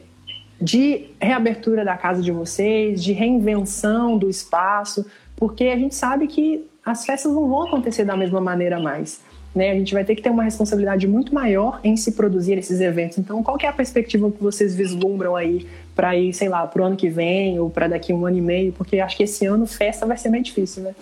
[0.61, 6.65] de reabertura da casa de vocês, de reinvenção do espaço, porque a gente sabe que
[6.85, 9.21] as festas não vão acontecer da mesma maneira mais.
[9.53, 9.71] Né?
[9.71, 13.17] A gente vai ter que ter uma responsabilidade muito maior em se produzir esses eventos.
[13.17, 16.85] Então, qual é a perspectiva que vocês vislumbram aí para ir, sei lá, para o
[16.85, 18.73] ano que vem ou para daqui um ano e meio?
[18.73, 20.95] Porque acho que esse ano festa vai ser meio difícil, né?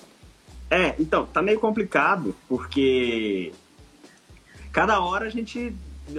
[0.69, 3.51] É, então, tá meio complicado, porque
[4.71, 5.73] cada hora a gente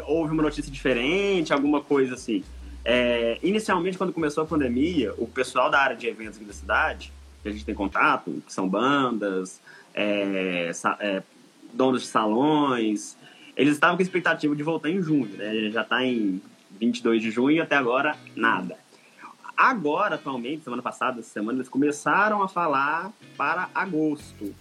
[0.06, 2.42] ouve uma notícia diferente, alguma coisa assim.
[2.84, 7.12] É, inicialmente, quando começou a pandemia, o pessoal da área de eventos aqui da cidade,
[7.42, 9.60] que a gente tem contato, que são bandas,
[9.94, 10.70] é,
[11.00, 11.22] é,
[11.72, 13.16] donos de salões,
[13.56, 15.70] eles estavam com a expectativa de voltar em junho, né?
[15.70, 16.42] Já está em
[16.78, 18.76] 22 de junho e até agora nada.
[19.56, 24.52] Agora, atualmente, semana passada, essa semana, eles começaram a falar para agosto.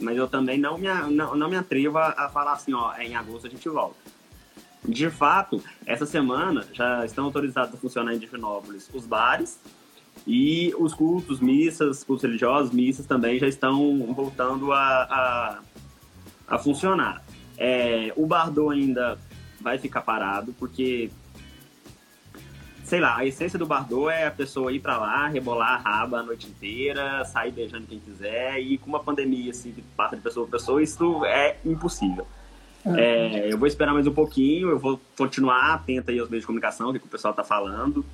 [0.00, 3.46] Mas eu também não me, não, não me atrevo a falar assim, ó, em agosto
[3.46, 3.96] a gente volta.
[4.84, 9.60] De fato, essa semana já estão autorizados a funcionar em Divinópolis os bares
[10.26, 15.58] e os cultos, missas, cultos religiosos, missas também já estão voltando a, a,
[16.48, 17.22] a funcionar.
[17.56, 19.18] É, o Bardot ainda
[19.60, 21.10] vai ficar parado, porque
[22.92, 26.18] sei lá, a essência do Bardot é a pessoa ir para lá, rebolar a raba
[26.18, 30.22] a noite inteira, sair beijando quem quiser, e com uma pandemia assim, que passa de
[30.22, 32.26] pessoa a pessoa, isso é impossível.
[32.84, 32.96] Uhum.
[32.96, 36.46] É, eu vou esperar mais um pouquinho, eu vou continuar atento aí aos meios de
[36.46, 38.04] comunicação, o que, o pessoal está falando.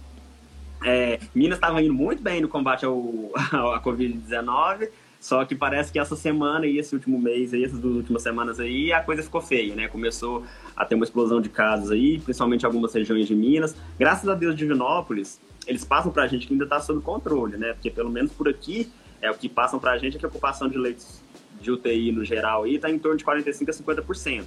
[0.85, 4.91] É, Minas estava indo muito bem no combate ao, à Covid-19,
[5.21, 8.61] só que parece que essa semana e esse último mês, aí, essas duas últimas semanas
[8.61, 9.89] aí, a coisa ficou feia, né?
[9.89, 10.45] Começou
[10.77, 13.75] a ter uma explosão de casos aí, principalmente em algumas regiões de Minas.
[13.99, 17.73] Graças a Deus, Divinópolis, eles passam para a gente que ainda está sob controle, né?
[17.73, 20.29] Porque pelo menos por aqui, é o que passam para a gente é que a
[20.29, 21.21] ocupação de leitos
[21.61, 24.45] de UTI no geral aí está em torno de 45% a 50%.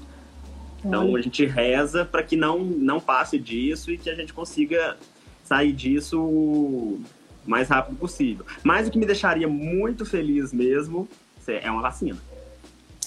[0.84, 4.98] Então a gente reza para que não, não passe disso e que a gente consiga
[5.44, 7.02] sair disso o
[7.46, 8.46] mais rápido possível.
[8.64, 11.08] Mas o que me deixaria muito feliz mesmo
[11.48, 12.18] é uma vacina.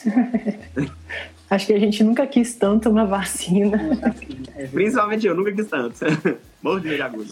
[1.48, 3.78] Acho que a gente nunca quis tanto uma vacina.
[4.72, 5.96] Principalmente eu, nunca quis tanto.
[6.62, 7.28] Morro de agulha.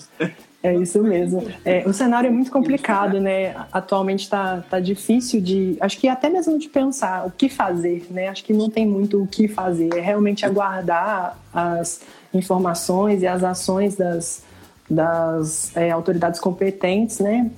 [0.62, 1.44] É isso mesmo.
[1.64, 3.54] É, o cenário é muito complicado, né?
[3.72, 5.76] Atualmente está tá difícil de.
[5.80, 8.28] Acho que até mesmo de pensar o que fazer, né?
[8.28, 9.92] Acho que não tem muito o que fazer.
[9.92, 12.02] É realmente aguardar as
[12.32, 14.44] informações e as ações das,
[14.88, 17.50] das é, autoridades competentes, né?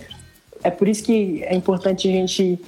[0.63, 2.59] É por isso que é importante a gente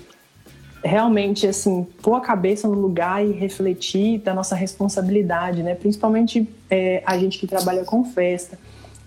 [0.85, 5.75] realmente assim pôr a cabeça no lugar e refletir da nossa responsabilidade, né?
[5.75, 8.59] Principalmente é, a gente que trabalha com festa.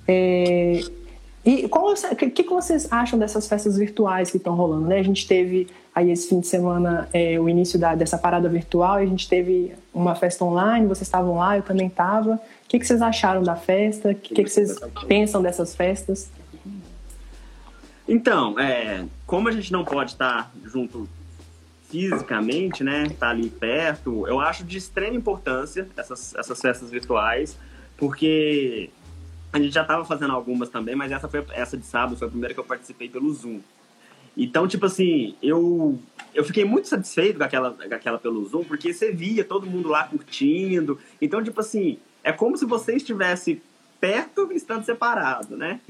[0.08, 0.82] É,
[1.46, 4.88] e o que, que, vocês acham dessas festas virtuais que estão rolando?
[4.88, 5.00] Né?
[5.00, 8.96] A gente teve aí esse fim de semana é, o início da, dessa parada virtual
[8.96, 12.36] a gente teve uma festa online, vocês estavam lá, eu também estava.
[12.36, 14.12] O que, que vocês acharam da festa?
[14.12, 14.78] O que, que vocês
[15.08, 16.30] pensam dessas festas?
[18.08, 21.08] Então, é, como a gente não pode estar junto
[21.90, 27.58] fisicamente, né, tá ali perto, eu acho de extrema importância essas, essas festas virtuais,
[27.98, 28.90] porque
[29.52, 32.32] a gente já estava fazendo algumas também, mas essa foi essa de sábado foi a
[32.32, 33.60] primeira que eu participei pelo Zoom.
[34.38, 36.00] Então, tipo assim, eu
[36.34, 39.90] eu fiquei muito satisfeito com aquela, com aquela pelo Zoom, porque você via todo mundo
[39.90, 41.00] lá curtindo.
[41.22, 43.62] Então, tipo assim, é como se você estivesse
[44.00, 45.82] perto estando separado, né?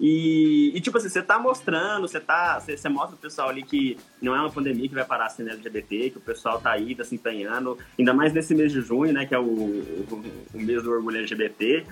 [0.00, 2.58] E, e, tipo assim, você tá mostrando, você tá.
[2.58, 5.30] Você, você mostra o pessoal ali que não é uma pandemia que vai parar a
[5.30, 8.80] cena LGBT, que o pessoal tá aí, tá se empenhando, ainda mais nesse mês de
[8.80, 9.26] junho, né?
[9.26, 11.84] Que é o, o, o mês do orgulho LGBT.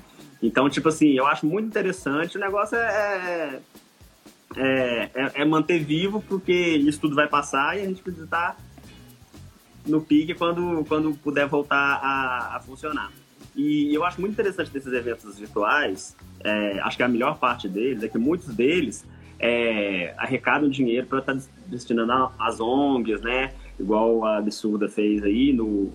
[0.42, 2.36] Então, tipo assim, eu acho muito interessante.
[2.36, 3.60] O negócio é,
[4.56, 8.56] é, é, é manter vivo, porque isso tudo vai passar e a gente precisa estar
[9.86, 13.10] no pique quando, quando puder voltar a, a funcionar.
[13.56, 18.02] E eu acho muito interessante desses eventos virtuais, é, acho que a melhor parte deles
[18.02, 19.04] é que muitos deles
[19.38, 23.54] é, arrecadam dinheiro para estar tá destinando às ONGs, né?
[23.80, 25.90] Igual a Absurda fez aí no,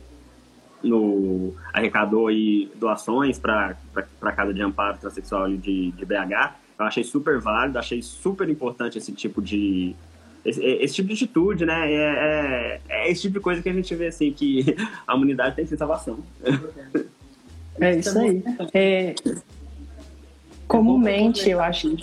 [0.84, 3.78] no arrecadou aí doações para
[4.22, 6.56] a Casa de Amparo Transsexual de, de BH.
[6.80, 9.96] Eu achei super válido, achei super importante esse tipo de
[10.44, 11.92] esse, esse tipo de atitude, né?
[11.92, 15.56] É, é, é, esse tipo de coisa que a gente vê assim que a humanidade
[15.56, 16.20] tem que ser salvação.
[17.80, 18.44] É isso aí.
[18.74, 19.16] É,
[20.68, 21.96] comumente, eu acho.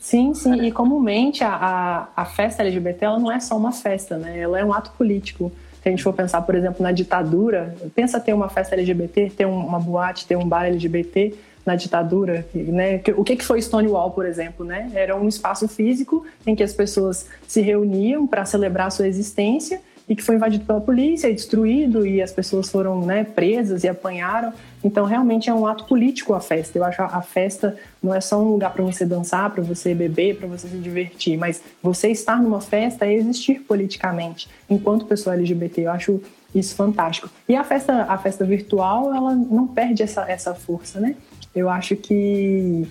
[0.00, 0.62] Sim, sim.
[0.62, 4.38] E comumente a, a, a, festa LGBT ela não é só uma festa, né?
[4.38, 5.52] Ela é um ato político.
[5.82, 9.44] Se a gente for pensar, por exemplo, na ditadura, pensa ter uma festa LGBT, ter
[9.44, 13.02] uma boate, ter um bar LGBT na ditadura, né?
[13.16, 14.90] O que foi Stonewall, por exemplo, né?
[14.94, 19.80] Era um espaço físico em que as pessoas se reuniam para celebrar a sua existência
[20.08, 23.88] e que foi invadido pela polícia e destruído e as pessoas foram né, presas e
[23.88, 24.52] apanharam.
[24.82, 26.78] Então, realmente é um ato político a festa.
[26.78, 30.36] Eu acho a festa não é só um lugar para você dançar, para você beber,
[30.38, 35.82] para você se divertir, mas você estar numa festa é existir politicamente, enquanto pessoa LGBT.
[35.82, 36.22] Eu acho
[36.54, 37.28] isso fantástico.
[37.46, 41.16] E a festa, a festa virtual, ela não perde essa, essa força, né?
[41.54, 42.88] Eu acho que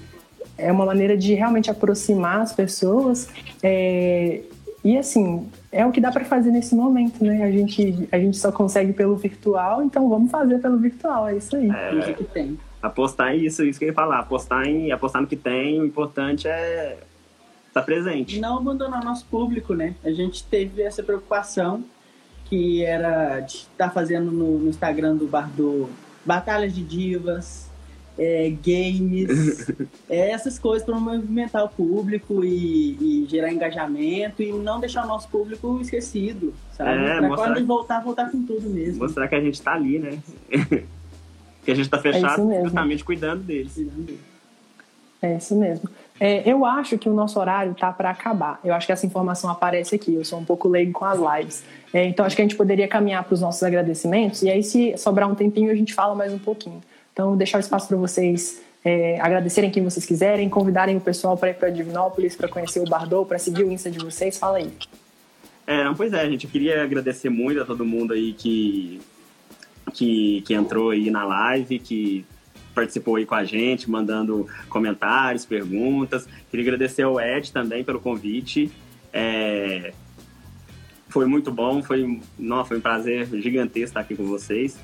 [0.57, 3.27] é uma maneira de realmente aproximar as pessoas
[3.63, 4.41] é,
[4.83, 5.47] e assim,
[5.77, 7.43] é o que dá para fazer nesse momento, né?
[7.43, 11.55] A gente, a gente só consegue pelo virtual, então vamos fazer pelo virtual, é isso
[11.55, 11.69] aí.
[11.69, 12.57] É, que tem.
[12.81, 15.85] Apostar em isso, isso que eu ia falar, apostar, em, apostar no que tem, o
[15.85, 16.97] importante é
[17.67, 18.39] estar presente.
[18.39, 19.93] Não abandonar nosso público, né?
[20.03, 21.83] A gente teve essa preocupação
[22.45, 25.87] que era de estar fazendo no, no Instagram do Bar do
[26.25, 27.66] Batalhas de Divas,
[28.17, 29.69] é, games,
[30.09, 35.07] é, essas coisas para movimentar o público e, e, gerar engajamento e não deixar o
[35.07, 36.91] nosso público esquecido, sabe?
[36.91, 37.53] É, pra mostrar...
[37.53, 39.03] quando voltar, voltar com tudo mesmo.
[39.03, 40.19] Mostrar que a gente tá ali, né?
[41.63, 43.73] que a gente tá fechado é justamente cuidando deles.
[43.73, 44.37] Cuidando deles.
[45.21, 45.89] É isso mesmo.
[46.19, 48.59] É, eu acho que o nosso horário tá para acabar.
[48.63, 50.13] Eu acho que essa informação aparece aqui.
[50.13, 51.63] Eu sou um pouco leigo com as lives.
[51.93, 54.97] É, então acho que a gente poderia caminhar para os nossos agradecimentos e aí, se
[54.97, 56.81] sobrar um tempinho, a gente fala mais um pouquinho.
[57.17, 61.49] Então, deixar o espaço para vocês é, agradecerem quem vocês quiserem, convidarem o pessoal para
[61.49, 64.37] ir para Divinópolis, para conhecer o Bardot, para seguir o Insta de vocês.
[64.37, 64.71] Fala aí.
[65.65, 66.45] É, não, pois é, gente.
[66.45, 69.01] Eu queria agradecer muito a todo mundo aí que,
[69.95, 72.23] que, que entrou aí na live, que
[72.75, 76.27] participou aí com a gente, mandando comentários, perguntas.
[76.51, 78.71] Queria agradecer ao Ed também pelo convite.
[79.11, 79.91] É,
[81.09, 84.77] foi muito bom, foi, não, foi um prazer gigantesco estar aqui com vocês.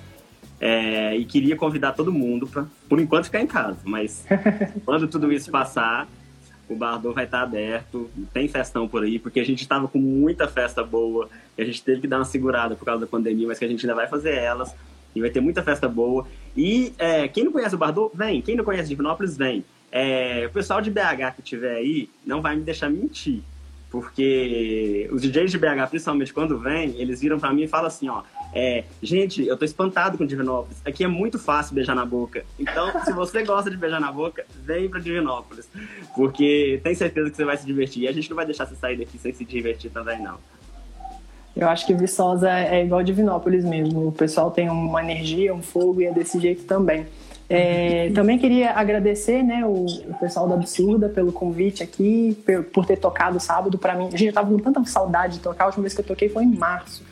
[0.65, 3.79] É, e queria convidar todo mundo para, por enquanto, ficar em casa.
[3.83, 4.25] Mas
[4.85, 6.07] quando tudo isso passar,
[6.69, 8.09] o Bardot vai estar aberto.
[8.31, 11.27] Tem festão por aí, porque a gente estava com muita festa boa.
[11.57, 13.67] E a gente teve que dar uma segurada por causa da pandemia, mas que a
[13.67, 14.73] gente ainda vai fazer elas.
[15.13, 16.25] E vai ter muita festa boa.
[16.55, 18.41] E é, quem não conhece o Bardot, vem.
[18.41, 19.65] Quem não conhece Divinópolis, vem.
[19.91, 23.41] É, o pessoal de BH que tiver aí não vai me deixar mentir.
[23.91, 28.07] Porque os DJs de BH, principalmente quando vêm, eles viram para mim e falam assim,
[28.07, 28.23] ó,
[28.53, 30.77] é, gente, eu tô espantado com Divinópolis.
[30.85, 32.45] Aqui é muito fácil beijar na boca.
[32.59, 35.67] Então, se você gosta de beijar na boca, vem para Divinópolis.
[36.15, 38.03] Porque tem certeza que você vai se divertir.
[38.03, 40.37] E a gente não vai deixar você sair daqui sem se divertir também, não.
[41.55, 44.07] Eu acho que Viçosa é igual Divinópolis mesmo.
[44.07, 47.05] O pessoal tem uma energia, um fogo e é desse jeito também.
[47.49, 52.85] É, também queria agradecer né, o, o, pessoal da Absurda pelo convite aqui, por, por
[52.85, 54.09] ter tocado sábado para mim.
[54.11, 56.43] Gente, eu tava com tanta saudade de tocar, a última vez que eu toquei foi
[56.43, 57.03] em março.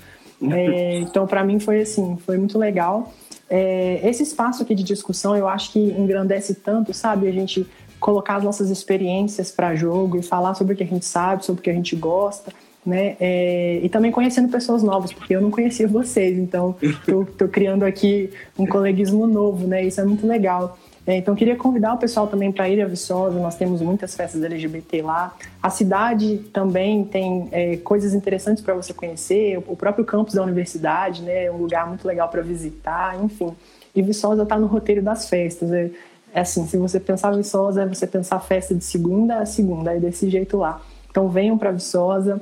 [0.49, 3.13] É, então, para mim foi assim, foi muito legal.
[3.49, 7.27] É, esse espaço aqui de discussão eu acho que engrandece tanto, sabe?
[7.27, 7.67] A gente
[7.99, 11.59] colocar as nossas experiências para jogo e falar sobre o que a gente sabe, sobre
[11.59, 12.51] o que a gente gosta
[12.85, 13.15] né?
[13.19, 16.75] É, e também conhecendo pessoas novas, porque eu não conhecia vocês, então
[17.05, 19.85] tô, tô criando aqui um coleguismo novo, né?
[19.85, 20.77] Isso é muito legal.
[21.05, 24.43] É, então queria convidar o pessoal também para ir a Viçosa, nós temos muitas festas
[24.43, 25.33] LGBT lá.
[25.61, 31.23] A cidade também tem é, coisas interessantes para você conhecer, o próprio campus da universidade,
[31.23, 31.45] né?
[31.45, 33.55] É um lugar muito legal para visitar, enfim.
[33.95, 35.71] E Viçosa está no roteiro das festas.
[35.71, 35.89] É,
[36.33, 39.99] é assim, se você pensar Viçosa, é você pensar festa de segunda a segunda, é
[39.99, 40.81] desse jeito lá.
[41.09, 42.39] Então venham para Viçosa,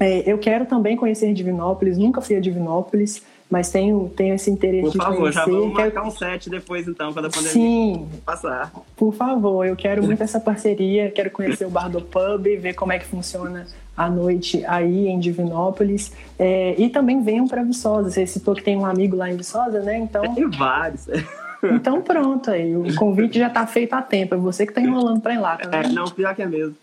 [0.00, 3.22] é, eu quero também conhecer Divinópolis, nunca fui a Divinópolis,
[3.52, 5.38] mas tenho, tenho esse interesse por favor, de conhecer.
[5.38, 5.94] já vamos quero...
[5.94, 8.72] marcar um set depois, então, quando a pandemia Sim, passar.
[8.96, 12.92] Por favor, eu quero muito essa parceria, quero conhecer o Bar do Pub, ver como
[12.92, 16.12] é que funciona a noite aí em Divinópolis.
[16.38, 18.10] É, e também venham para Viçosa.
[18.10, 19.98] Você citou que tem um amigo lá em Viçosa, né?
[19.98, 20.34] Então...
[20.34, 21.06] Tem vários.
[21.64, 25.20] Então pronto aí, o convite já está feito a tempo, é você que está enrolando
[25.20, 25.56] para ir lá.
[25.56, 26.74] Tá é, não, pior que é mesmo.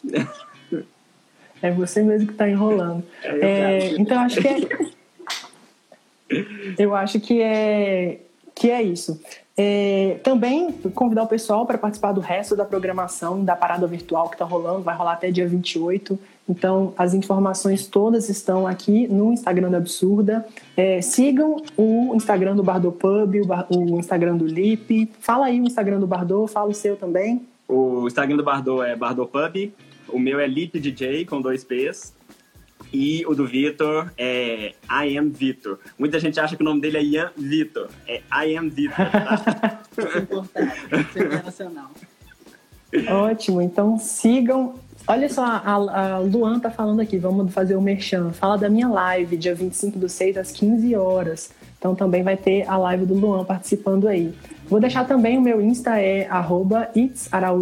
[1.61, 3.03] É você mesmo que está enrolando.
[3.21, 4.61] É, é então acho que é,
[6.77, 8.19] eu acho que é
[8.55, 9.19] que é isso.
[9.57, 14.35] É, também convidar o pessoal para participar do resto da programação da parada virtual que
[14.35, 16.19] está rolando, vai rolar até dia 28.
[16.47, 20.45] Então, as informações todas estão aqui no Instagram da Absurda.
[20.75, 25.09] É, sigam o Instagram do Bardot Pub, o, Bar, o, Instagram do Lip.
[25.19, 27.45] Fala aí o Instagram do Bardot, fala o seu também.
[27.67, 29.71] O Instagram do Bardot é Bardot Pub,
[30.07, 32.13] o meu é Lip DJ com dois P's.
[32.91, 35.79] E o do Vitor é I Am Vitor.
[35.97, 37.89] Muita gente acha que o nome dele é Ian Vitor.
[38.07, 38.95] É I Am Vitor.
[38.95, 39.81] Tá?
[39.97, 40.75] Isso é importante.
[40.75, 41.91] Isso é internacional.
[43.07, 43.61] Ótimo.
[43.61, 44.75] Então sigam.
[45.07, 47.17] Olha só, a, a Luan tá falando aqui.
[47.17, 48.31] Vamos fazer o merchan.
[48.31, 51.51] Fala da minha live, dia 25 do 6 às 15 horas.
[51.77, 54.33] Então também vai ter a live do Luan participando aí.
[54.67, 56.89] Vou deixar também o meu Insta é arroba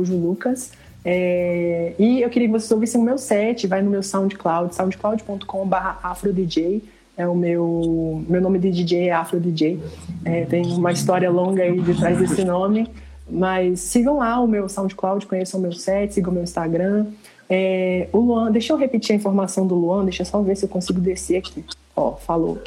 [0.10, 0.72] Lucas.
[1.10, 5.76] É, e eu queria que vocês ouvissem o meu set, vai no meu SoundCloud, soundcloud.com.br
[6.04, 6.84] AfroDJ.
[7.16, 9.80] É o meu, meu nome de DJ é AfroDJ.
[10.26, 12.92] É, tem uma história longa aí de trás desse nome.
[13.30, 17.08] Mas sigam lá o meu SoundCloud, conheçam o meu set, sigam o meu Instagram.
[17.50, 20.66] É, o Luan, deixa eu repetir a informação do Luan, deixa eu só ver se
[20.66, 21.64] eu consigo descer aqui.
[21.96, 22.60] Ó, falou.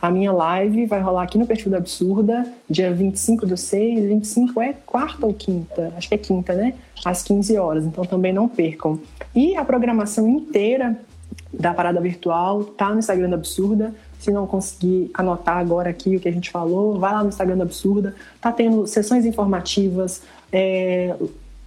[0.00, 4.04] A minha live vai rolar aqui no Perfil da Absurda, dia 25 do 6.
[4.04, 5.92] 25 é quarta ou quinta?
[5.96, 6.74] Acho que é quinta, né?
[7.04, 9.00] Às 15 horas, então também não percam.
[9.34, 10.96] E a programação inteira
[11.52, 13.92] da parada virtual tá no Instagram da Absurda.
[14.20, 17.56] Se não conseguir anotar agora aqui o que a gente falou, vai lá no Instagram
[17.56, 18.14] da Absurda.
[18.40, 20.22] Tá tendo sessões informativas,
[20.52, 21.14] é,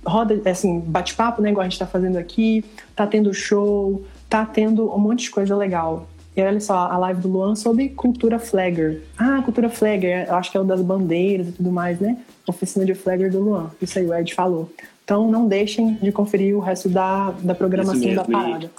[0.05, 2.63] roda, assim, bate-papo, né, igual a gente tá fazendo aqui.
[2.95, 6.07] Tá tendo show, tá tendo um monte de coisa legal.
[6.35, 9.01] E olha só, a live do Luan sobre cultura flagger.
[9.17, 12.17] Ah, cultura flagger, eu acho que é o das bandeiras e tudo mais, né?
[12.47, 13.69] Oficina de flagger do Luan.
[13.81, 14.71] Isso aí o Ed falou.
[15.03, 18.71] Então não deixem de conferir o resto da, da programação da parada.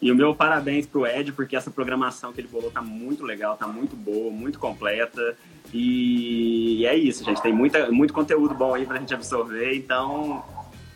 [0.00, 3.24] E, e, o meu parabéns pro Ed, porque essa programação que ele bolou tá muito
[3.24, 5.36] legal, tá muito boa, muito completa.
[5.74, 7.42] E, é isso, gente.
[7.42, 9.76] Tem muita, muito conteúdo bom aí pra gente absorver.
[9.76, 10.42] Então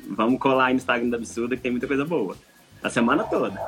[0.08, 2.34] vamos colar aí no Instagram da Absurda que tem muita coisa boa.
[2.82, 3.60] A semana toda.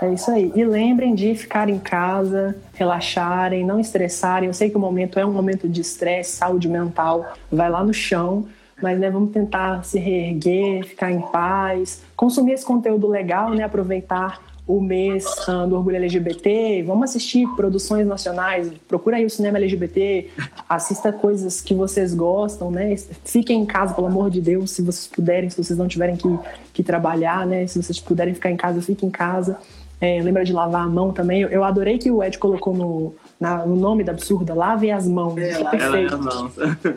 [0.00, 0.52] É isso aí.
[0.54, 4.48] E lembrem de ficar em casa, relaxarem, não estressarem.
[4.48, 7.34] Eu sei que o momento é um momento de estresse, saúde mental.
[7.50, 8.46] Vai lá no chão,
[8.82, 14.40] mas né, vamos tentar se reerguer, ficar em paz, consumir esse conteúdo legal, né, aproveitar
[14.66, 20.30] o mês uh, do orgulho LGBT, vamos assistir produções nacionais, procura aí o cinema LGBT,
[20.66, 22.96] assista coisas que vocês gostam, né?
[23.24, 26.38] Fiquem em casa, pelo amor de Deus, se vocês puderem, se vocês não tiverem que,
[26.72, 27.66] que trabalhar, né?
[27.66, 29.58] Se vocês puderem ficar em casa, fiquem em casa.
[30.04, 31.40] É, lembra de lavar a mão também.
[31.40, 35.38] Eu adorei que o Ed colocou no, na, no nome da absurda, lave as mãos.
[35.38, 36.18] É, é perfeito.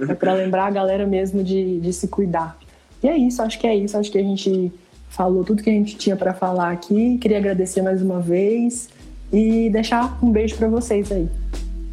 [0.09, 2.57] É para lembrar a galera mesmo de, de se cuidar.
[3.01, 3.97] E é isso, acho que é isso.
[3.97, 4.73] Acho que a gente
[5.09, 7.17] falou tudo que a gente tinha para falar aqui.
[7.17, 8.89] Queria agradecer mais uma vez
[9.31, 11.29] e deixar um beijo para vocês aí.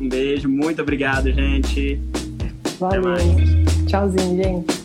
[0.01, 2.01] Um beijo, muito obrigado, gente.
[2.81, 3.15] Valeu.
[3.87, 4.84] Tchauzinho, gente.